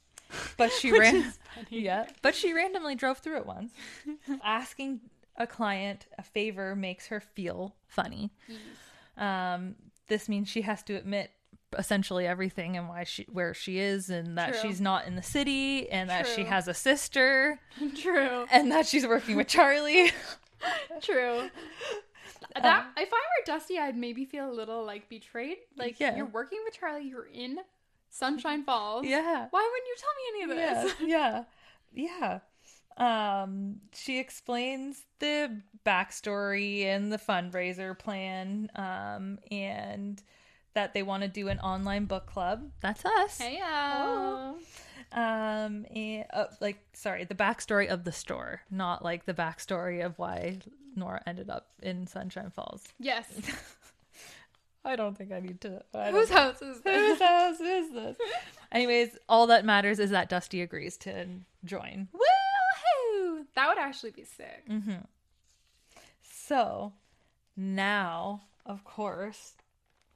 [0.58, 1.34] but she ran.
[1.70, 3.72] Yeah, but she randomly drove through it once.
[4.44, 5.02] Asking
[5.38, 8.32] a client a favor makes her feel funny.
[9.18, 9.76] Um,
[10.08, 11.32] this means she has to admit
[11.78, 14.62] essentially everything and why she where she is and that True.
[14.70, 17.60] she's not in the city and that she has a sister
[17.96, 18.46] True.
[18.52, 20.12] and that she's working with Charlie.
[21.02, 21.48] True.
[22.56, 25.58] That if I were Dusty, I'd maybe feel a little like betrayed.
[25.78, 26.16] Like Yeah.
[26.16, 27.60] you're working with Charlie, you're in
[28.10, 29.06] Sunshine Falls.
[29.06, 29.48] yeah.
[29.50, 30.96] Why wouldn't you tell me any of this?
[31.08, 31.44] yeah,
[31.94, 32.40] yeah,
[32.98, 33.24] yeah.
[33.46, 40.22] Um, she explains the backstory and the fundraiser plan, um, and
[40.74, 42.70] that they want to do an online book club.
[42.82, 43.38] That's us.
[43.40, 44.58] Hey Oh.
[45.12, 50.20] Um, and, uh, like, sorry, the backstory of the store, not like the backstory of
[50.20, 50.60] why
[50.96, 52.84] Nora ended up in Sunshine Falls.
[53.00, 53.26] Yes.
[54.86, 55.82] I don't think I need to.
[55.94, 56.96] I Whose house is this?
[56.96, 58.18] Whose house is this?
[58.72, 61.26] Anyways, all that matters is that Dusty agrees to
[61.66, 62.08] join.
[62.14, 63.46] Woohoo!
[63.56, 64.64] That would actually be sick.
[64.70, 65.02] Mm-hmm.
[66.22, 66.94] So
[67.58, 69.54] now, of course,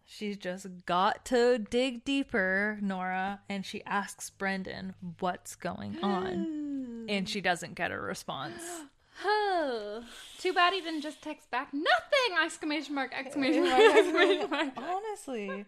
[0.05, 7.05] she's just got to dig deeper, Nora, and she asks Brendan what's going on.
[7.09, 8.61] and she doesn't get a response.
[9.25, 10.03] Oh,
[10.39, 12.37] too bad he didn't just text back nothing!
[12.43, 13.11] Exclamation mark!
[13.17, 13.81] Exclamation mark!
[13.95, 14.69] Exclamation mark!
[14.77, 15.65] Honestly.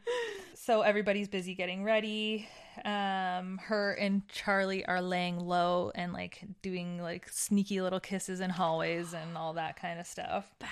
[0.55, 2.47] So everybody's busy getting ready.
[2.83, 8.49] Um, her and Charlie are laying low and like doing like sneaky little kisses in
[8.49, 10.53] hallways and all that kind of stuff.
[10.63, 10.67] Ah,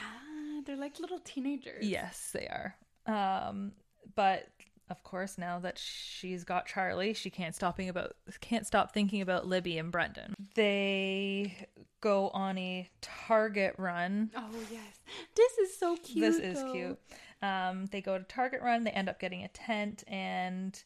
[0.66, 1.86] They're like little teenagers.
[1.86, 2.76] Yes, they are.
[3.06, 3.72] Um,
[4.16, 4.48] but
[4.90, 9.48] of course, now that she's got Charlie, she can't stopping about can't stop thinking about
[9.48, 10.34] Libby and Brendan.
[10.56, 11.68] They
[12.02, 14.32] go on a Target run.
[14.36, 15.00] Oh yes,
[15.36, 16.22] this is so cute.
[16.22, 16.72] this is though.
[16.74, 17.00] cute.
[17.42, 18.84] Um, they go to Target run.
[18.84, 20.82] They end up getting a tent, and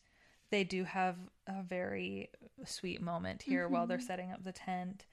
[0.52, 1.16] they do have
[1.48, 2.30] a very
[2.66, 5.06] sweet moment here while they're setting up the tent.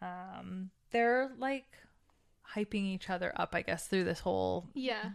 [0.00, 1.66] Um, they're like
[2.54, 5.10] hyping each other up, I guess, through this whole Yeah,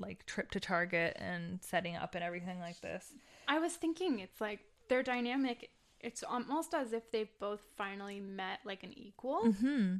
[0.00, 3.12] like trip to Target and setting up and everything like this.
[3.48, 8.60] I was thinking it's like their dynamic it's almost as if they've both finally met
[8.64, 9.42] like an equal.
[9.46, 9.96] Mm-hmm.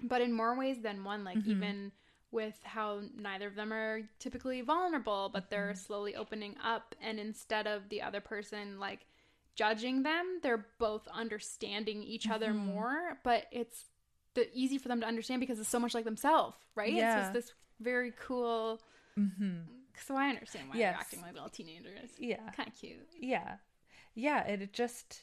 [0.00, 1.50] But in more ways than one, like mm-hmm.
[1.50, 1.92] even
[2.30, 5.86] with how neither of them are typically vulnerable, but they're mm-hmm.
[5.86, 9.06] slowly opening up and instead of the other person like
[9.54, 12.66] judging them, they're both understanding each other mm-hmm.
[12.66, 13.86] more, but it's
[14.34, 16.90] the easy for them to understand because it's so much like themselves, right?
[16.90, 17.20] It's Yeah.
[17.20, 18.80] just this very cool
[20.06, 20.92] so I understand why Yes.
[20.92, 22.10] they're acting like little teenagers.
[22.18, 22.50] Yeah.
[22.56, 23.08] Kind of cute.
[23.20, 23.56] Yeah.
[24.14, 25.22] Yeah, it, it just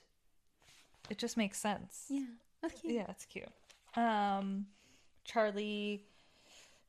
[1.09, 2.05] it just makes sense.
[2.09, 2.25] Yeah.
[2.61, 2.93] That's cute.
[2.93, 3.49] Yeah, it's cute.
[3.95, 4.67] Um
[5.23, 6.05] Charlie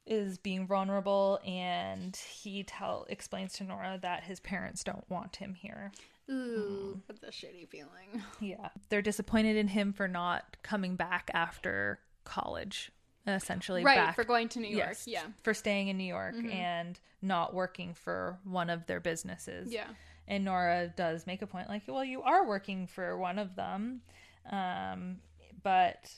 [0.07, 5.55] is being vulnerable and he tell explains to Nora that his parents don't want him
[5.55, 5.91] here.
[6.31, 8.23] Ooh, that's a shitty feeling.
[8.41, 8.69] Yeah.
[8.89, 12.91] They're disappointed in him for not coming back after college.
[13.27, 14.91] Essentially Right, back for going to New York.
[14.91, 15.25] Yes, Yeah.
[15.43, 16.51] For staying in New York mm-hmm.
[16.51, 19.73] and not working for one of their businesses.
[19.73, 19.89] Yeah.
[20.29, 24.03] And Nora does make a point like, well, you are working for one of them.
[24.51, 25.19] Um,
[25.63, 26.13] but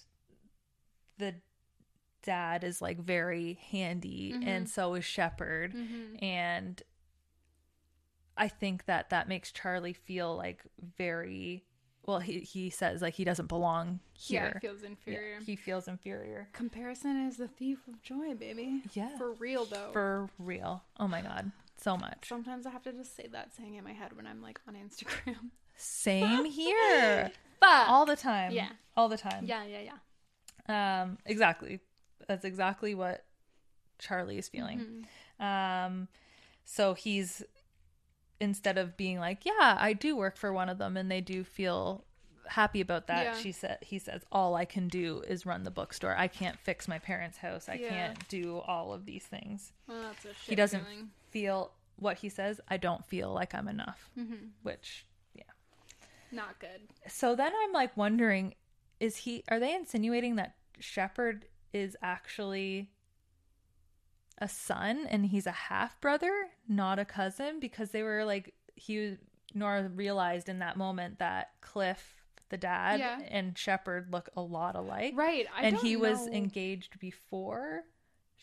[1.18, 1.34] the
[2.22, 4.48] dad is like very handy mm-hmm.
[4.48, 5.74] and so is Shepherd.
[5.74, 6.24] Mm-hmm.
[6.24, 6.82] And
[8.36, 10.62] I think that that makes Charlie feel like
[10.96, 11.64] very
[12.08, 14.52] well he he says like he doesn't belong Yeah, here.
[14.56, 15.38] it feels Yeah, inferior.
[15.46, 16.48] he feels inferior.
[16.52, 18.82] Comparison is the thief of joy, baby.
[18.94, 19.16] Yeah.
[19.18, 19.90] For real though.
[19.92, 20.82] For real.
[20.98, 21.52] Oh my god.
[21.76, 22.26] So much.
[22.28, 24.74] Sometimes I have to just say that saying in my head when I'm like on
[24.74, 25.50] Instagram.
[25.76, 27.30] Same here.
[27.60, 28.52] But All the time.
[28.52, 28.68] Yeah.
[28.96, 29.44] All the time.
[29.44, 29.80] yeah, yeah,
[30.68, 31.02] yeah.
[31.02, 31.80] Um, exactly.
[32.28, 33.24] That's exactly what
[33.98, 35.06] Charlie is feeling.
[35.40, 36.06] Um,
[36.64, 37.42] so he's
[38.40, 41.44] instead of being like, "Yeah, I do work for one of them," and they do
[41.44, 42.04] feel
[42.46, 43.24] happy about that.
[43.24, 43.36] Yeah.
[43.36, 46.16] She said, "He says all I can do is run the bookstore.
[46.16, 47.68] I can't fix my parents' house.
[47.68, 47.88] I Yeah.
[47.88, 51.10] can't do all of these things." Well, that's a shit he doesn't feeling.
[51.30, 52.60] feel what he says.
[52.68, 54.08] I don't feel like I'm enough.
[54.16, 54.46] Mm-hmm.
[54.62, 55.42] Which, yeah.
[56.30, 56.88] Not good.
[57.08, 58.54] So then I'm like wondering,
[59.00, 59.44] is he?
[59.48, 62.90] Are they insinuating that Shepherd is actually
[64.40, 66.30] a son and he's a half brother,
[66.68, 67.60] not a cousin?
[67.60, 69.16] Because they were like he
[69.54, 73.20] Nora realized in that moment that Cliff, the dad, Yeah.
[73.30, 75.46] and Shepherd look a lot alike, Right.
[75.54, 77.82] I and he was engaged before.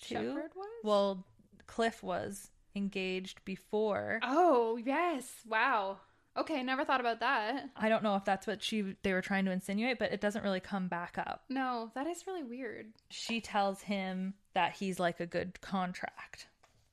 [0.01, 0.15] Too.
[0.15, 0.67] Shepherd was?
[0.83, 1.25] Well,
[1.67, 4.19] Cliff was engaged before.
[4.23, 5.31] Oh, yes.
[5.47, 5.99] Wow.
[6.37, 7.69] Okay, never thought about that.
[7.77, 10.43] I don't know if that's what she they were trying to insinuate, but it doesn't
[10.43, 11.45] really come back up.
[11.47, 12.87] No, that is really weird.
[13.09, 16.47] she tells him that he's like a good contract.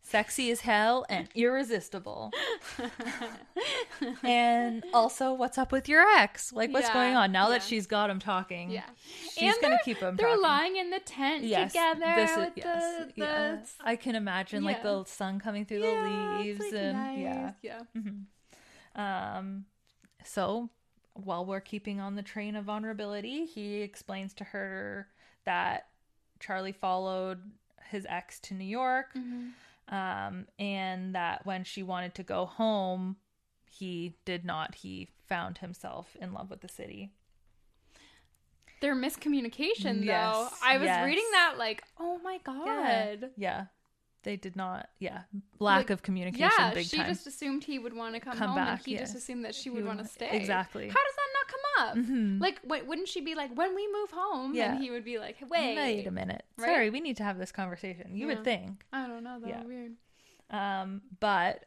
[0.05, 2.33] Sexy as hell and irresistible.
[4.25, 6.53] and also, what's up with your ex?
[6.53, 8.71] Like, what's Yeah, going on now that she's got him talking?
[8.71, 8.83] Yeah.
[9.33, 10.43] She's and gonna keep him They're talking.
[10.43, 13.59] lying in the tent together this is- yes, the, the yeah.
[13.81, 16.03] I can imagine like the sun coming through Yeah,
[16.39, 17.19] the leaves like, and nice.
[17.63, 17.81] yeah.
[18.95, 19.37] yeah.
[19.39, 19.65] Um,
[20.25, 20.69] so
[21.15, 25.09] while we're keeping on the train of vulnerability, he explains to her
[25.45, 25.87] that
[26.43, 27.39] Charlie followed
[27.91, 29.15] his ex to New York,
[29.89, 33.17] um, and that when she wanted to go home,
[33.71, 34.75] he did not.
[34.77, 37.13] He found himself in love with the city.
[38.81, 40.07] Their miscommunication, though.
[40.07, 41.07] Yes, I was yes.
[41.07, 43.31] reading that like, oh my god.
[43.37, 43.67] Yeah.
[44.25, 44.89] They did not.
[45.01, 45.23] Yeah,
[45.59, 46.49] lack Like, of communication.
[46.59, 47.07] Yeah, she time.
[47.09, 49.53] just assumed he would want to come, Come home, back, and he just assumed that
[49.55, 50.29] she would want to stay.
[50.33, 50.87] exactly.
[50.89, 51.29] How does that
[51.89, 51.97] up?
[51.97, 52.41] Mhm.
[52.41, 54.55] Like, wait, wouldn't she be like, when we move home?
[54.55, 54.73] Yeah.
[54.75, 56.45] And he would be like, wait, Wait a minute.
[56.57, 56.67] Right?
[56.67, 58.15] Sorry, we need to have this conversation.
[58.17, 58.35] You Yeah.
[58.35, 58.85] would think.
[58.93, 59.39] I don't know.
[59.41, 59.65] That's Yeah.
[59.65, 59.93] weird.
[60.51, 61.65] Um, but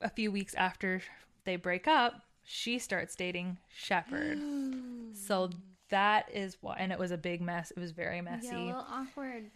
[0.00, 1.02] a few weeks after
[1.44, 4.38] they break up, she starts dating Shepherd.
[5.14, 5.50] so
[5.90, 7.70] that is why, and it was a big mess.
[7.70, 8.48] It was very messy.
[8.48, 9.50] Yeah, a little awkward.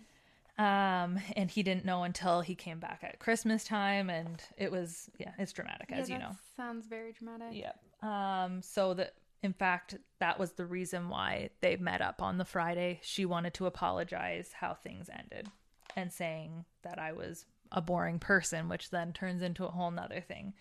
[0.58, 5.08] Um, and he didn't know until he came back at Christmas time, and it was
[5.18, 6.30] yeah, it's dramatic as yeah, you know.
[6.56, 7.48] sounds very dramatic.
[7.52, 7.72] Yeah.
[8.02, 12.44] Um, so that in fact that was the reason why they met up on the
[12.44, 13.00] Friday.
[13.02, 15.48] She wanted to apologize how things ended
[15.96, 20.20] and saying that I was a boring person, which then turns into a whole nother
[20.20, 20.54] thing.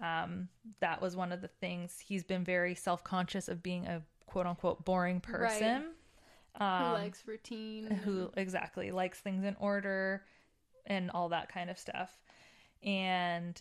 [0.00, 0.48] Um,
[0.80, 4.46] that was one of the things he's been very self conscious of being a quote
[4.46, 5.86] unquote boring person.
[6.58, 7.86] Who Um, likes routine?
[8.04, 10.24] who exactly likes things in order
[10.86, 12.16] and all that kind of stuff.
[12.82, 13.60] And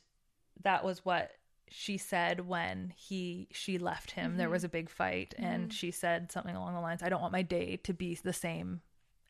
[0.63, 1.31] that was what
[1.70, 4.38] she said when he she left him.
[4.38, 7.34] There was a big fight and she said something along the lines, I don't want
[7.34, 8.82] my day to be the same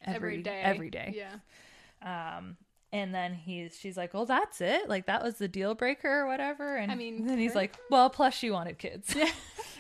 [0.02, 0.62] every, every day.
[0.64, 1.16] Every day.
[1.16, 2.36] Yeah.
[2.38, 2.58] Um
[2.94, 4.88] and then he's she's like, Well, that's it.
[4.88, 6.76] Like that was the deal breaker or whatever.
[6.78, 9.14] And I mean, then he's like, Well, plus she wanted kids.
[9.16, 9.32] yeah.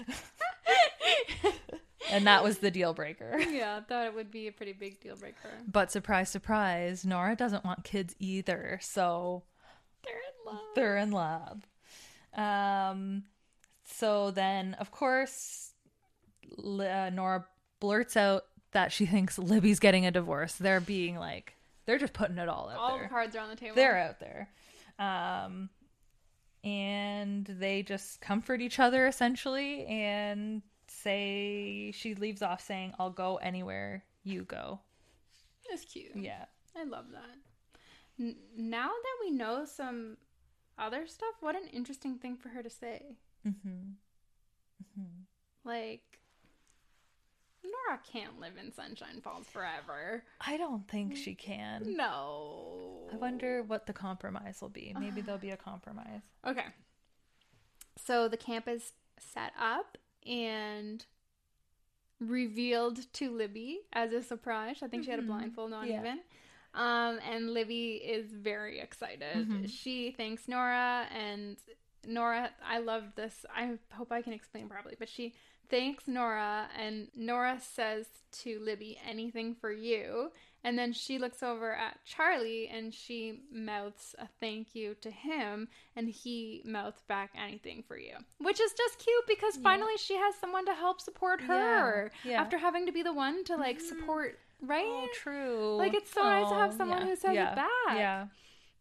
[2.12, 3.38] and that was the deal breaker.
[3.52, 5.50] yeah, that would be a pretty big deal breaker.
[5.72, 8.80] But surprise, surprise, Nora doesn't want kids either.
[8.82, 9.44] So
[10.04, 10.62] They're in love.
[10.76, 11.62] they're in love.
[12.34, 13.24] Um,
[13.86, 15.74] so then, of course,
[16.58, 17.46] uh, Nora
[17.80, 20.54] blurts out that she thinks Libby's getting a divorce.
[20.54, 21.56] They're being like,
[21.86, 23.04] they're just putting it all out All there.
[23.04, 23.76] the cards are on the table.
[23.76, 24.50] They're out there.
[25.00, 25.70] Um,
[26.64, 33.38] and they just comfort each other essentially and say, she leaves off saying, I'll go
[33.38, 34.80] anywhere you go.
[35.70, 36.12] That's cute.
[36.16, 36.46] Yeah.
[36.76, 37.38] I love that.
[38.20, 40.18] N- now that we know some
[40.78, 43.18] other stuff, what an interesting thing for her to say.
[43.48, 43.94] Mm-hmm.
[45.64, 46.20] Like,
[47.64, 50.24] Nora can't live in Sunshine Falls forever.
[50.42, 51.96] I don't think she can.
[51.98, 53.08] No.
[53.12, 54.96] I wonder what the compromise will be.
[54.98, 56.22] Maybe there'll be a compromise.
[56.48, 56.66] Okay.
[58.06, 61.04] So the camp is set up and
[62.20, 64.78] revealed to Libby as a surprise.
[64.82, 66.00] I think she had a blindfold on Yeah.
[66.00, 66.20] even.
[66.74, 69.70] Um, and Libby is very excited.
[69.70, 71.58] She thanks Nora and
[72.06, 73.46] Nora, I love this.
[73.56, 75.34] I hope I can explain properly, but she
[75.70, 78.06] thanks Nora and Nora says
[78.44, 80.32] to Libby, anything for you.
[80.64, 85.68] And then she looks over at Charlie and she mouths a thank you to him
[85.96, 88.14] and he mouths back anything for you.
[88.40, 92.42] Which is just cute because finally she has someone to help support her Yeah, yeah.
[92.42, 94.86] after having to be the one to like support, right?
[94.86, 95.76] Oh, true.
[95.78, 97.68] Like, it's so nice to have Oh, someone yeah, who says it back.
[97.96, 98.26] Yeah.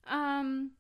[0.09, 0.71] Um.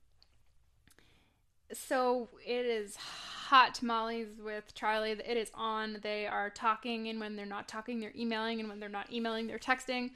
[1.73, 5.11] So it is hot tamales with Charlie.
[5.13, 5.99] It is on.
[6.03, 9.47] They are talking, and when they're not talking, they're emailing, and when they're not emailing,
[9.49, 10.11] they're texting.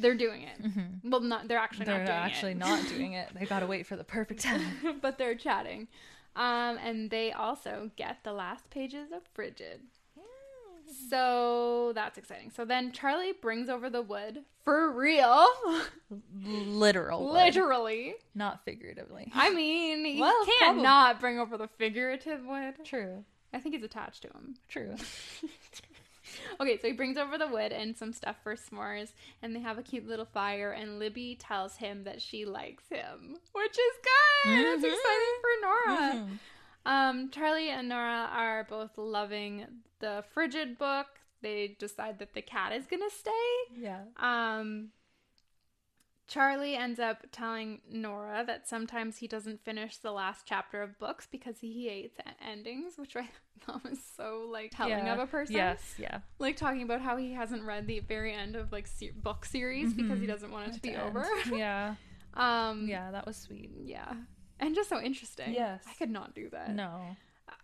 [0.00, 0.58] They're doing it.
[1.04, 1.48] Well, not.
[1.48, 2.58] They're actually They're not doing actually it.
[2.58, 3.28] not doing it.
[3.34, 4.62] They gotta wait for the perfect time.
[5.02, 5.88] but they're chatting.
[6.36, 9.80] Um, and they also get the last pages of Frigid.
[11.10, 12.50] So that's exciting.
[12.54, 15.46] So then Charlie brings over the wood for real,
[16.44, 17.32] Literal.
[17.32, 18.14] literally.
[18.34, 19.30] Not figuratively.
[19.34, 22.74] I mean, he Well, can't probably- not bring over the figurative wood.
[22.84, 23.24] True.
[23.54, 24.56] I think he's attached to him.
[24.68, 24.94] True.
[26.60, 29.12] Okay, so he brings over the wood and some stuff for s'mores,
[29.42, 30.72] and they have a cute little fire.
[30.72, 33.96] And Libby tells him that she likes him, which is
[34.44, 34.52] good.
[34.74, 34.92] It's Mhm.
[34.92, 36.12] exciting for Nora.
[36.14, 36.38] Mhm.
[36.84, 41.06] Um, Charlie and Nora are both loving the Frigid book.
[41.40, 43.30] They decide that the cat is gonna stay.
[43.76, 44.00] Yeah.
[44.18, 44.90] Um,
[46.26, 51.26] Charlie ends up telling Nora that sometimes he doesn't finish the last chapter of books
[51.30, 53.28] because he hates endings, which I
[53.64, 55.14] thought was so like telling yeah.
[55.14, 55.54] of a person.
[55.56, 55.94] Yes.
[55.96, 56.18] Yeah.
[56.38, 59.94] Like talking about how he hasn't read the very end of like se- book series
[59.94, 61.02] because he doesn't want it to be end.
[61.08, 61.26] over.
[61.56, 61.94] Yeah.
[62.34, 63.10] um, Yeah.
[63.10, 63.70] That was sweet.
[63.84, 64.12] yeah,
[64.60, 65.54] and just so interesting.
[65.54, 65.82] Yes.
[65.88, 66.74] I could not do that.
[66.74, 67.16] No.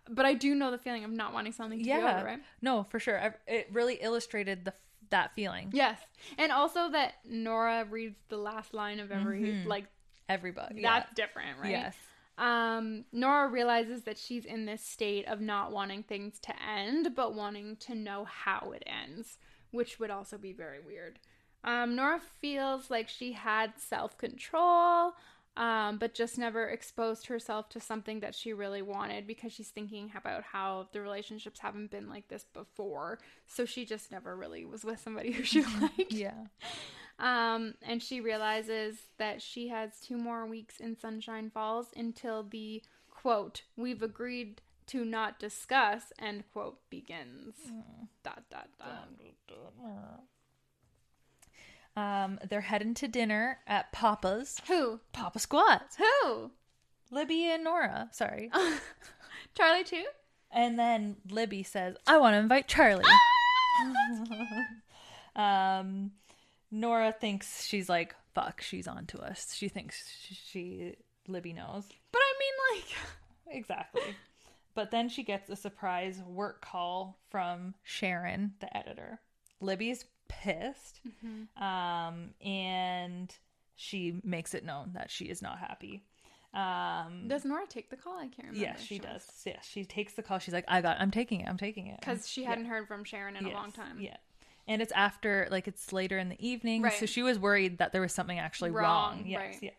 [0.09, 2.17] But I do know the feeling of not wanting something to be Yeah.
[2.17, 2.39] over, right?
[2.61, 3.19] No, for sure.
[3.19, 4.73] I- It really illustrated the
[5.11, 5.69] that feeling.
[5.71, 5.99] Yes,
[6.37, 9.65] and also that Nora reads the last line of every Mhm.
[9.67, 9.85] like
[10.27, 10.71] book.
[10.81, 11.69] that's different, right?
[11.69, 11.95] Yes.
[12.39, 17.33] Um, Nora realizes that she's in this state of not wanting things to end, but
[17.35, 19.37] wanting to know how it ends,
[19.71, 21.19] which would also be very weird.
[21.63, 25.13] Um, Nora feels like she had self control,
[25.57, 30.11] um, but just never exposed herself to something that she really wanted because she's thinking
[30.15, 33.19] about how the relationships haven't been like this before.
[33.47, 36.11] So she just never really was with somebody who she liked.
[36.11, 36.45] Yeah.
[37.19, 42.83] Um, and she realizes that she has two more weeks in Sunshine Falls until the
[43.09, 47.55] quote, we've agreed to not discuss, end quote, begins.
[48.23, 48.87] Dot, dot, dot.
[51.95, 54.59] Um, they're heading to dinner at Poppa's.
[54.67, 54.99] Who?
[55.13, 55.95] Poppa Squat's.
[55.97, 56.51] Who?
[57.11, 58.09] Libby and Nora.
[58.11, 58.51] Sorry.
[59.55, 60.03] Charlie, too?
[60.51, 63.05] And then Libby says, I want to invite Charlie.
[65.35, 66.11] um,
[66.71, 69.53] Nora thinks she's like, fuck, she's on to us.
[69.55, 70.95] She thinks she, she
[71.27, 71.85] Libby knows.
[72.11, 72.85] But I mean, like,
[73.57, 74.15] Exactly.
[74.73, 79.19] but then she gets a surprise work call from Sharon, the editor.
[79.61, 81.01] Libby's pissed.
[81.57, 83.33] Um, and
[83.75, 86.03] she makes it known that she is not happy.
[86.53, 88.17] Um, does Nora take the call?
[88.17, 88.59] I can't remember.
[88.59, 89.25] yes, she does.
[89.45, 90.39] Yes, she takes the call.
[90.39, 91.49] She's like, I got, I'm taking it.
[91.49, 91.99] I'm taking it.
[91.99, 93.99] Because she hadn't heard from Sharon in Yes, a long time.
[93.99, 94.15] Yeah.
[94.67, 96.89] And it's after, like, it's later in the evening.
[96.97, 99.23] So she was worried that there was something actually Wrong, wrong.
[99.27, 99.57] Yes.
[99.61, 99.73] right.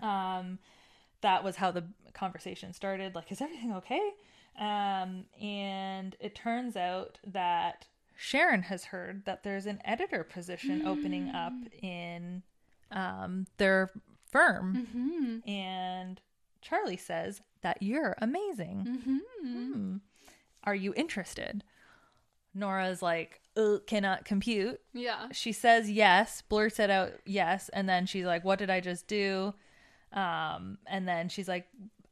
[0.00, 0.38] Yeah.
[0.38, 0.58] Um,
[1.20, 1.84] that was how the
[2.14, 3.14] conversation started.
[3.14, 4.10] Like, is everything okay?
[4.58, 7.86] Um, and it turns out that
[8.22, 12.44] Sharon has heard that there's an editor position opening up in
[12.92, 13.90] um, their
[14.30, 14.86] firm.
[14.86, 15.50] Mm-hmm.
[15.50, 16.20] And
[16.60, 18.86] Charlie says that you're amazing.
[18.88, 19.72] Mm-hmm.
[19.72, 19.96] Hmm.
[20.62, 21.64] Are you interested?
[22.54, 23.40] Nora's like,
[23.88, 24.80] cannot compute.
[24.94, 25.26] Yeah.
[25.32, 29.08] She says yes, blurts it out yes, and then she's like, what did I just
[29.08, 29.52] do?
[30.12, 31.66] Um, and then she's like,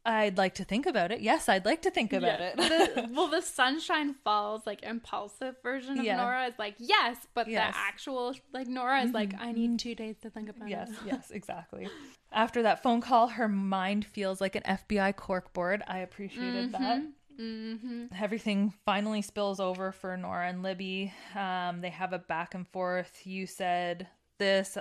[0.05, 1.21] I'd like to think about it.
[1.21, 2.47] Yes, I'd like to think about Yeah.
[2.49, 2.57] it.
[2.57, 6.17] the, well, the Sunshine Falls like impulsive version of Yeah.
[6.17, 7.75] Nora is like yes, but Yes.
[7.75, 10.97] the actual like Nora is like I need two days to think about yes, it.
[11.07, 11.89] yes, exactly.
[12.33, 15.83] After that phone call, her mind feels like an FBI corkboard.
[15.87, 17.03] I appreciated that.
[17.39, 18.05] Mm-hmm.
[18.19, 21.13] Everything finally spills over for Nora and Libby.
[21.35, 23.27] Um, they have a back and forth.
[23.27, 24.07] You said
[24.39, 24.77] this,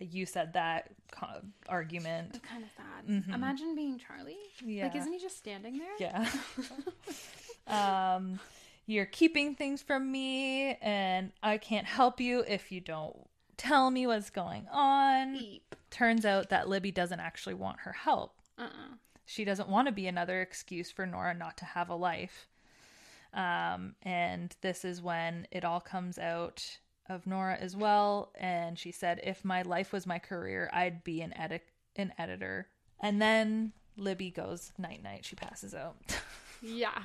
[0.00, 2.40] you said that co- argument.
[2.42, 3.34] Kind of sad.
[3.34, 4.36] Imagine being Charlie.
[4.58, 4.70] Mm-hmm.
[4.70, 4.84] Yeah.
[4.84, 5.88] Like, isn't he just standing there?
[5.98, 6.28] Yeah.
[8.16, 8.38] um,
[8.86, 13.16] you're keeping things from me, and I can't help you if you don't
[13.56, 15.38] tell me what's going on.
[15.90, 18.34] Turns out that Libby doesn't actually want her help.
[18.58, 18.94] Uh-uh.
[19.26, 22.46] She doesn't want to be another excuse for Nora not to have a life.
[23.34, 26.78] Um, and this is when it all comes out
[27.08, 28.32] of Nora as well.
[28.38, 31.62] And she said, "If my life was my career, I'd be an edit
[31.96, 32.68] an editor."
[33.00, 35.24] And then Libby goes night night.
[35.24, 35.96] She passes out.
[36.60, 37.02] Yeah.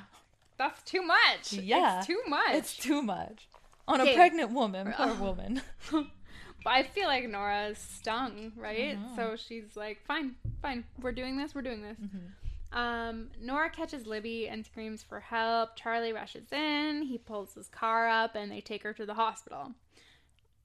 [0.56, 1.52] That's too much.
[1.52, 1.98] Yeah.
[1.98, 2.54] It's too much.
[2.54, 3.46] it's too much
[3.86, 4.92] on a pregnant woman.
[4.96, 5.62] Poor woman.
[5.92, 8.98] But I feel like Nora is stung, right?
[9.14, 10.82] So she's like, fine, fine.
[11.00, 11.54] We're doing this.
[11.54, 11.96] We're doing this.
[11.98, 12.26] Mm-hmm.
[12.74, 15.76] Um, Nora catches Libby and screams for help.
[15.76, 17.02] Charlie rushes in.
[17.02, 19.72] He pulls his car up and they take her to the hospital.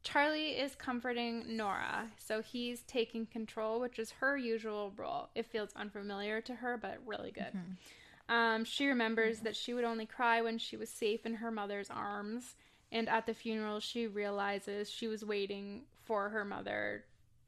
[0.01, 5.29] Charlie is comforting Nora, so he's taking control, which is her usual role.
[5.35, 7.51] It feels unfamiliar to her, but really good.
[8.29, 11.89] Um, she remembers that she would only cry when she was safe in her mother's
[11.89, 12.55] arms,
[12.91, 17.03] and at the funeral, she realizes she was waiting for her mother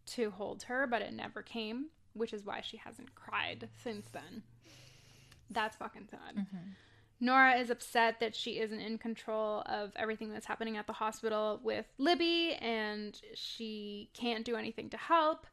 [0.07, 4.43] to hold her, but it never came, which is why she hasn't cried since then.
[5.49, 6.35] That's fucking sad.
[6.35, 6.71] Mm-hmm.
[7.23, 11.59] Nora is upset that she isn't in control of everything that's happening at the hospital
[11.63, 15.45] with Libby, and she can't do anything to help.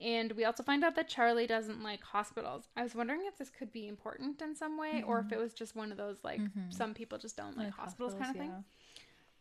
[0.00, 2.68] And we also find out that Charlie doesn't like hospitals.
[2.76, 5.34] I was wondering if this could be important in some way, or if mm-hmm.
[5.34, 6.70] it was just one of those like mm-hmm.
[6.70, 8.64] some people just don't like, hospitals, kind of thing.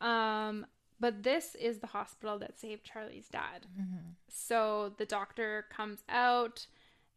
[0.01, 0.65] Um,
[0.99, 3.67] but this is the hospital that saved Charlie's dad.
[3.79, 4.11] Mm-hmm.
[4.27, 6.67] So the doctor comes out,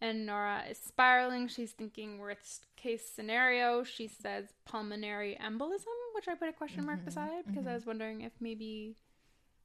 [0.01, 1.49] and Nora is spiraling.
[1.49, 3.85] She's thinking worst case scenario.
[3.85, 7.07] She says pulmonary embolism, which I put a question mark mm-hmm.
[7.07, 7.75] beside because I mm-hmm.
[7.75, 8.97] was wondering if maybe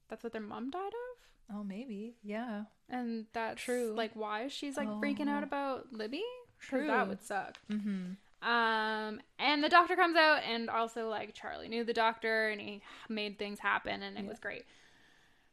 [0.09, 1.55] that's what their mom died of.
[1.55, 2.15] Oh, maybe.
[2.23, 2.63] Yeah.
[2.89, 3.93] And that's True.
[3.95, 5.47] like why she's like freaking out oh.
[5.47, 6.23] about Libby.
[6.59, 6.87] True.
[6.87, 7.57] That would suck.
[7.71, 8.13] Mm-hmm.
[8.41, 12.81] Um, and the doctor comes out, and also like Charlie knew the doctor, and he
[13.09, 14.63] made things happen, and it was great.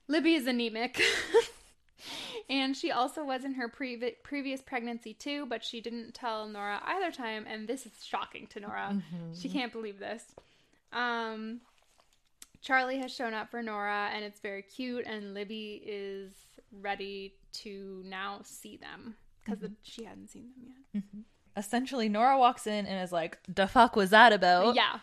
[0.07, 1.01] Libby is anemic,
[2.51, 6.81] and she also was in her previ- previous pregnancy too, but she didn't tell Nora
[6.85, 9.03] either time, and this is shocking to Nora.
[9.35, 10.23] She can't believe this.
[10.93, 11.61] Um,
[12.61, 16.33] Charlie has shown up for Nora, and it's very cute, and Libby is
[16.83, 19.15] ready to now see them
[19.45, 21.03] because she hadn't seen them yet.
[21.57, 24.99] Essentially, Nora walks in and is like, "The fuck was that about?" Yeah.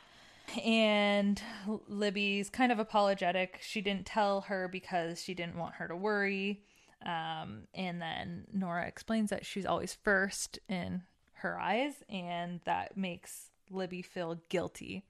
[0.66, 1.42] And
[1.88, 3.60] Libby's kind of apologetic.
[3.62, 6.62] She didn't tell her because she didn't want her to worry.
[7.06, 11.04] Um, and then Nora explains that she's always first in
[11.36, 15.04] her eyes, and that makes Libby feel guilty.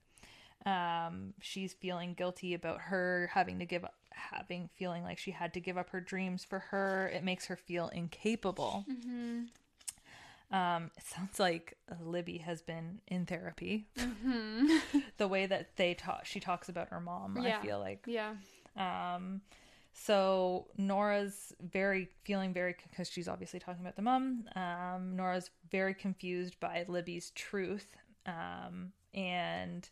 [0.66, 5.54] Um, she's feeling guilty about her having to give up, having feeling like she had
[5.56, 7.10] to give up her dreams for her.
[7.10, 8.86] It makes her feel incapable.
[10.52, 13.88] Um, it sounds like Libby has been in therapy.
[15.18, 17.38] the way that they talk, she talks about her mom.
[17.42, 17.60] Yeah.
[17.60, 18.36] I feel like Yeah.
[18.76, 19.42] um,
[19.94, 24.46] so Nora's very feeling very because she's obviously talking about the mom.
[24.56, 27.96] Um, Nora's very confused by Libby's truth,
[28.26, 29.90] um, and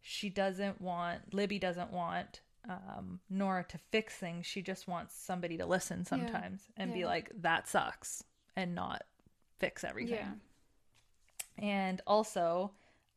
[0.00, 4.46] she doesn't want Libby doesn't want um, Nora to fix things.
[4.46, 8.24] She just wants somebody to listen sometimes and be like, "That sucks,"
[8.56, 9.02] and not
[9.58, 10.14] fix everything.
[10.16, 10.32] Yeah.
[11.58, 12.72] And also,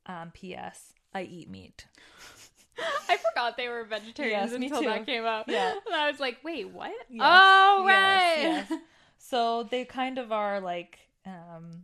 [0.05, 0.93] um, P.S.
[1.13, 1.85] I eat meat.
[3.09, 5.45] I forgot they were vegetarians Yes, until that came up.
[5.47, 5.73] Yeah.
[5.85, 6.91] And I was like, wait, what?
[7.09, 8.65] Yes, Oh, right.
[8.69, 8.71] yes.
[9.23, 11.83] So they kind of are like um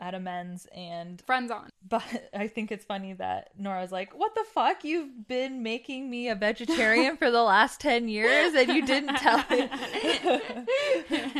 [0.00, 1.68] at amends and Friends on.
[1.88, 2.02] but
[2.34, 4.84] I think it's funny that Nora's like, "What the fuck?
[4.84, 9.44] You've been making me a vegetarian for the last 10 years and you didn't tell
[9.50, 9.68] me."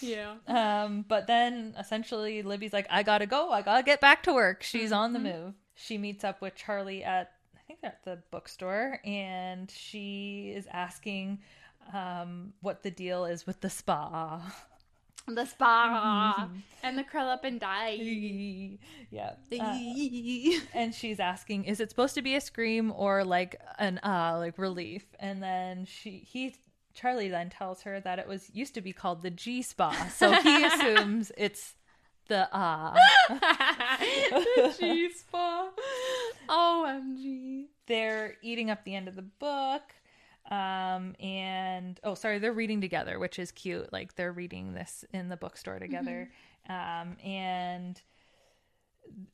[0.00, 0.34] yeah.
[0.46, 3.50] um but then essentially Libby's like, "I got to go.
[3.50, 5.22] I got to get back to work." She's on Mm-hmm.
[5.24, 5.54] the move.
[5.74, 11.40] She meets up with Charlie at I think at the bookstore and she is asking
[11.94, 14.40] um what the deal is with the spa.
[15.34, 16.48] The spa
[16.82, 17.98] and the curl up and die.
[19.10, 19.32] yeah.
[19.52, 24.36] Uh, and she's asking, is it supposed to be a scream or like an uh
[24.38, 25.04] like relief?
[25.18, 26.54] And then she he
[26.94, 29.90] Charlie then tells her that it was used to be called the G spa.
[30.14, 31.74] So he assumes it's
[32.28, 32.96] The ah.
[33.28, 35.72] the G spot.
[36.48, 37.66] OMG.
[37.86, 39.82] they're eating up the end of the book.
[40.50, 43.92] Um, and oh, sorry, they're reading together, which is cute.
[43.92, 46.30] Like they're reading this in the bookstore together.
[46.68, 48.00] Um, and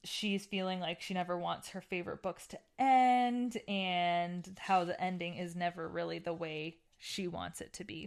[0.05, 5.37] she's feeling like she never wants her favorite books to end, and how the ending
[5.37, 8.07] is never really the way she wants it to be.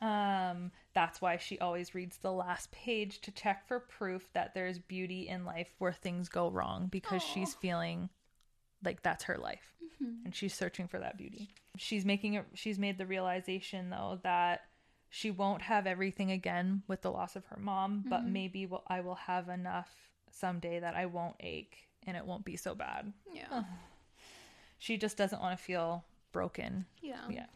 [0.00, 4.78] Um, that's why she always reads the last page to check for proof that there's
[4.78, 8.08] beauty in life where things go wrong because she's feeling
[8.84, 9.72] like that's her life
[10.24, 11.50] and she's searching for that beauty.
[11.76, 14.62] She's making it she's made the realization though that
[15.10, 19.02] she won't have everything again with the loss of her mom, but maybe will, I
[19.02, 19.90] will have enough
[20.30, 21.76] someday that I won't ache
[22.06, 23.12] and it won't be so bad.
[23.32, 23.64] Yeah.
[24.78, 26.86] She just doesn't want to feel broken.
[27.02, 27.28] Yeah.
[27.28, 27.46] Yeah.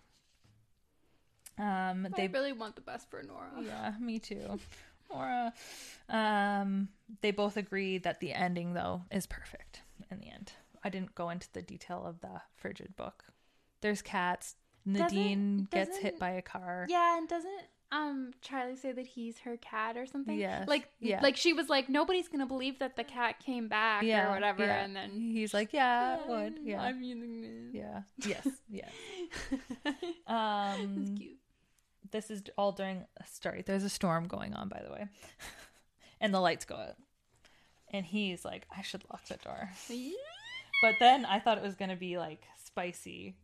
[1.58, 3.50] Um I they really want the best for Nora.
[3.62, 4.60] yeah, me too.
[5.10, 5.52] Nora.
[6.08, 6.88] Um,
[7.20, 10.52] they both agree that the ending, though, is perfect in the end.
[10.84, 13.24] I didn't go into the detail of the frigid book.
[13.80, 14.54] There's cats.
[14.84, 16.86] Nadine gets hit by a car.
[16.88, 17.62] Yeah, and doesn't
[17.92, 20.36] um Charlie say that he's her cat or something?
[20.38, 21.20] Yes, Like yeah.
[21.22, 24.84] like she was like nobody's gonna believe that the cat came back or whatever, yeah.
[24.84, 27.74] and then he's like, "Yeah, it would." Yeah, I'm using this.
[27.74, 28.90] yeah, yes, yes.
[30.26, 31.38] Um, It's cute.
[32.10, 33.62] this is all during a story.
[33.66, 35.06] there's a storm going on by the way
[36.20, 36.96] and the lights go out
[37.92, 39.70] and he's like i should lock the door
[40.82, 43.36] but then i thought it was going to be like spicy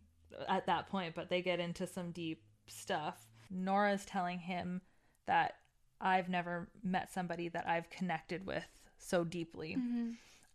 [0.48, 4.80] at that point but they get into some deep stuff nora's telling him
[5.26, 5.54] that
[6.00, 8.64] i've never met somebody that i've connected with
[8.98, 9.74] so deeply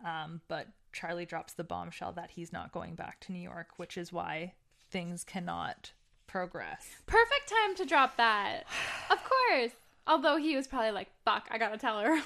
[0.05, 3.97] um, but charlie drops the bombshell that he's not going back to new york which
[3.97, 4.53] is why
[4.89, 5.91] things cannot
[6.27, 8.63] progress Perfect time to drop that.
[9.09, 9.71] Of course.
[10.05, 12.19] Although he was probably like, "Fuck, I gotta tell her."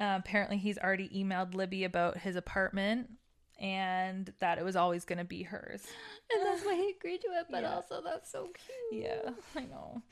[0.00, 3.10] Uh, apparently, he's already emailed Libby about his apartment
[3.58, 5.82] and that it was always going to be hers.
[6.32, 7.46] and that's why he agreed to it.
[7.50, 7.74] But Yeah.
[7.74, 8.48] also, that's so
[8.90, 9.04] cute.
[9.04, 10.02] Yeah, I know.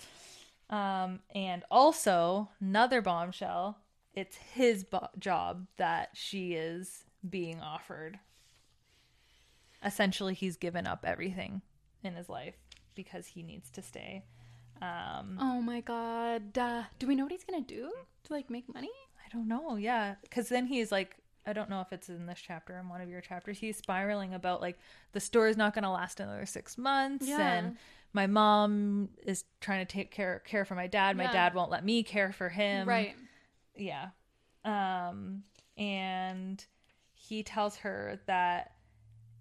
[0.68, 3.78] Um, and also, another bombshell
[4.14, 8.18] it's his bo- job that she is being offered.
[9.84, 11.60] Essentially, he's given up everything
[12.02, 12.54] in his life
[12.94, 14.24] because he needs to stay.
[14.80, 16.56] Um, Oh my god.
[16.56, 17.92] Uh, do we know what he's gonna do
[18.24, 18.90] to like make money?
[19.26, 19.74] I don't know.
[19.76, 21.16] Yeah, because then he's like,
[21.46, 23.58] I don't know if it's in this chapter in one of your chapters.
[23.58, 24.78] He's spiraling about like
[25.12, 27.40] the store is not going to last another six months, Yeah.
[27.52, 27.76] and
[28.12, 31.16] my mom is trying to take care care for my dad.
[31.16, 31.32] My Yeah.
[31.32, 32.88] dad won't let me care for him.
[32.88, 33.14] right.
[33.74, 34.10] Yeah.
[34.64, 35.42] Um,
[35.76, 36.64] and
[37.14, 38.72] he tells her that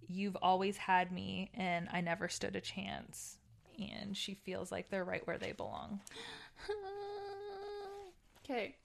[0.08, 3.38] you've always had me, and I never stood a chance.
[3.80, 6.02] And she feels like they're right where they belong.
[8.44, 8.76] Okay.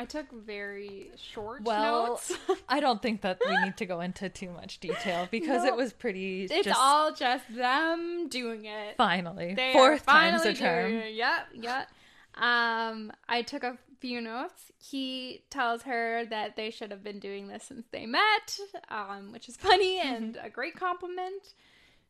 [0.00, 2.32] I took very short Well, notes.
[2.68, 5.70] I don't think that we need to go into too much detail because No.
[5.70, 6.44] it was pretty.
[6.44, 8.96] it's just all just them doing it.
[8.96, 10.92] finally They fourth are time's a charm.
[11.10, 11.88] Yep, yep.
[12.36, 14.70] Um, I took a few notes.
[14.78, 18.56] He tells her that they should have been doing this since they met,
[18.90, 21.54] um, which is funny and a great compliment.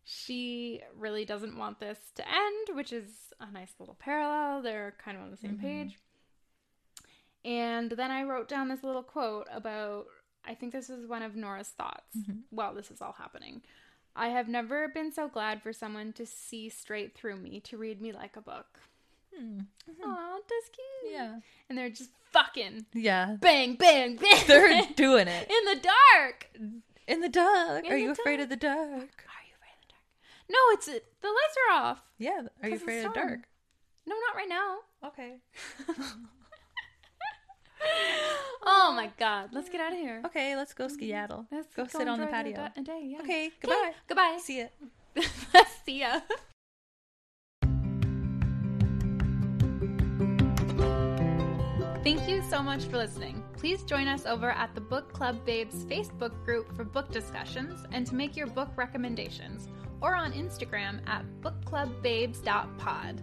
[0.05, 3.09] She really doesn't want this to end, which is
[3.41, 4.61] a nice little parallel.
[4.61, 5.97] They're kind of on the same page.
[7.49, 10.07] And then I wrote down this little quote about
[10.45, 12.41] I think this is one of Nora's thoughts mm-hmm.
[12.51, 13.63] while this is all happening.
[14.15, 18.01] I have never been so glad for someone to see straight through me, to read
[18.03, 18.81] me like a book.
[19.35, 19.61] Hmm.
[19.61, 20.11] Mm-hmm.
[20.11, 21.13] Aw, that's cute.
[21.13, 21.37] Yeah,
[21.69, 24.45] And they're just fucking yeah, bang, bang, bang.
[24.47, 26.51] they're doing it in the dark.
[27.07, 27.85] in the dark.
[27.85, 28.77] In Are the you afraid of the dark?
[28.77, 30.51] Are you afraid of the dark?
[30.51, 32.03] No, it's the lights are off.
[32.19, 33.41] Yeah, are you afraid of the dark?
[34.07, 34.79] No, not right now.
[35.05, 35.37] Okay,
[38.71, 40.21] Oh my god, let's get out of here.
[40.27, 41.47] okay, let's go skedaddle.
[41.51, 42.57] Let's go sit on the patio.
[42.57, 43.03] da- day.
[43.05, 43.21] Yeah.
[43.21, 43.93] Okay, goodbye.
[44.09, 44.39] Goodbye.
[44.43, 44.67] See ya.
[45.87, 46.21] See ya.
[52.05, 53.43] Thank you so much for listening.
[53.57, 58.07] Please join us over at the Book Club Babes Facebook group for book discussions and
[58.07, 59.69] to make your book recommendations,
[60.01, 63.23] or on Instagram at bookclubbabes.pod.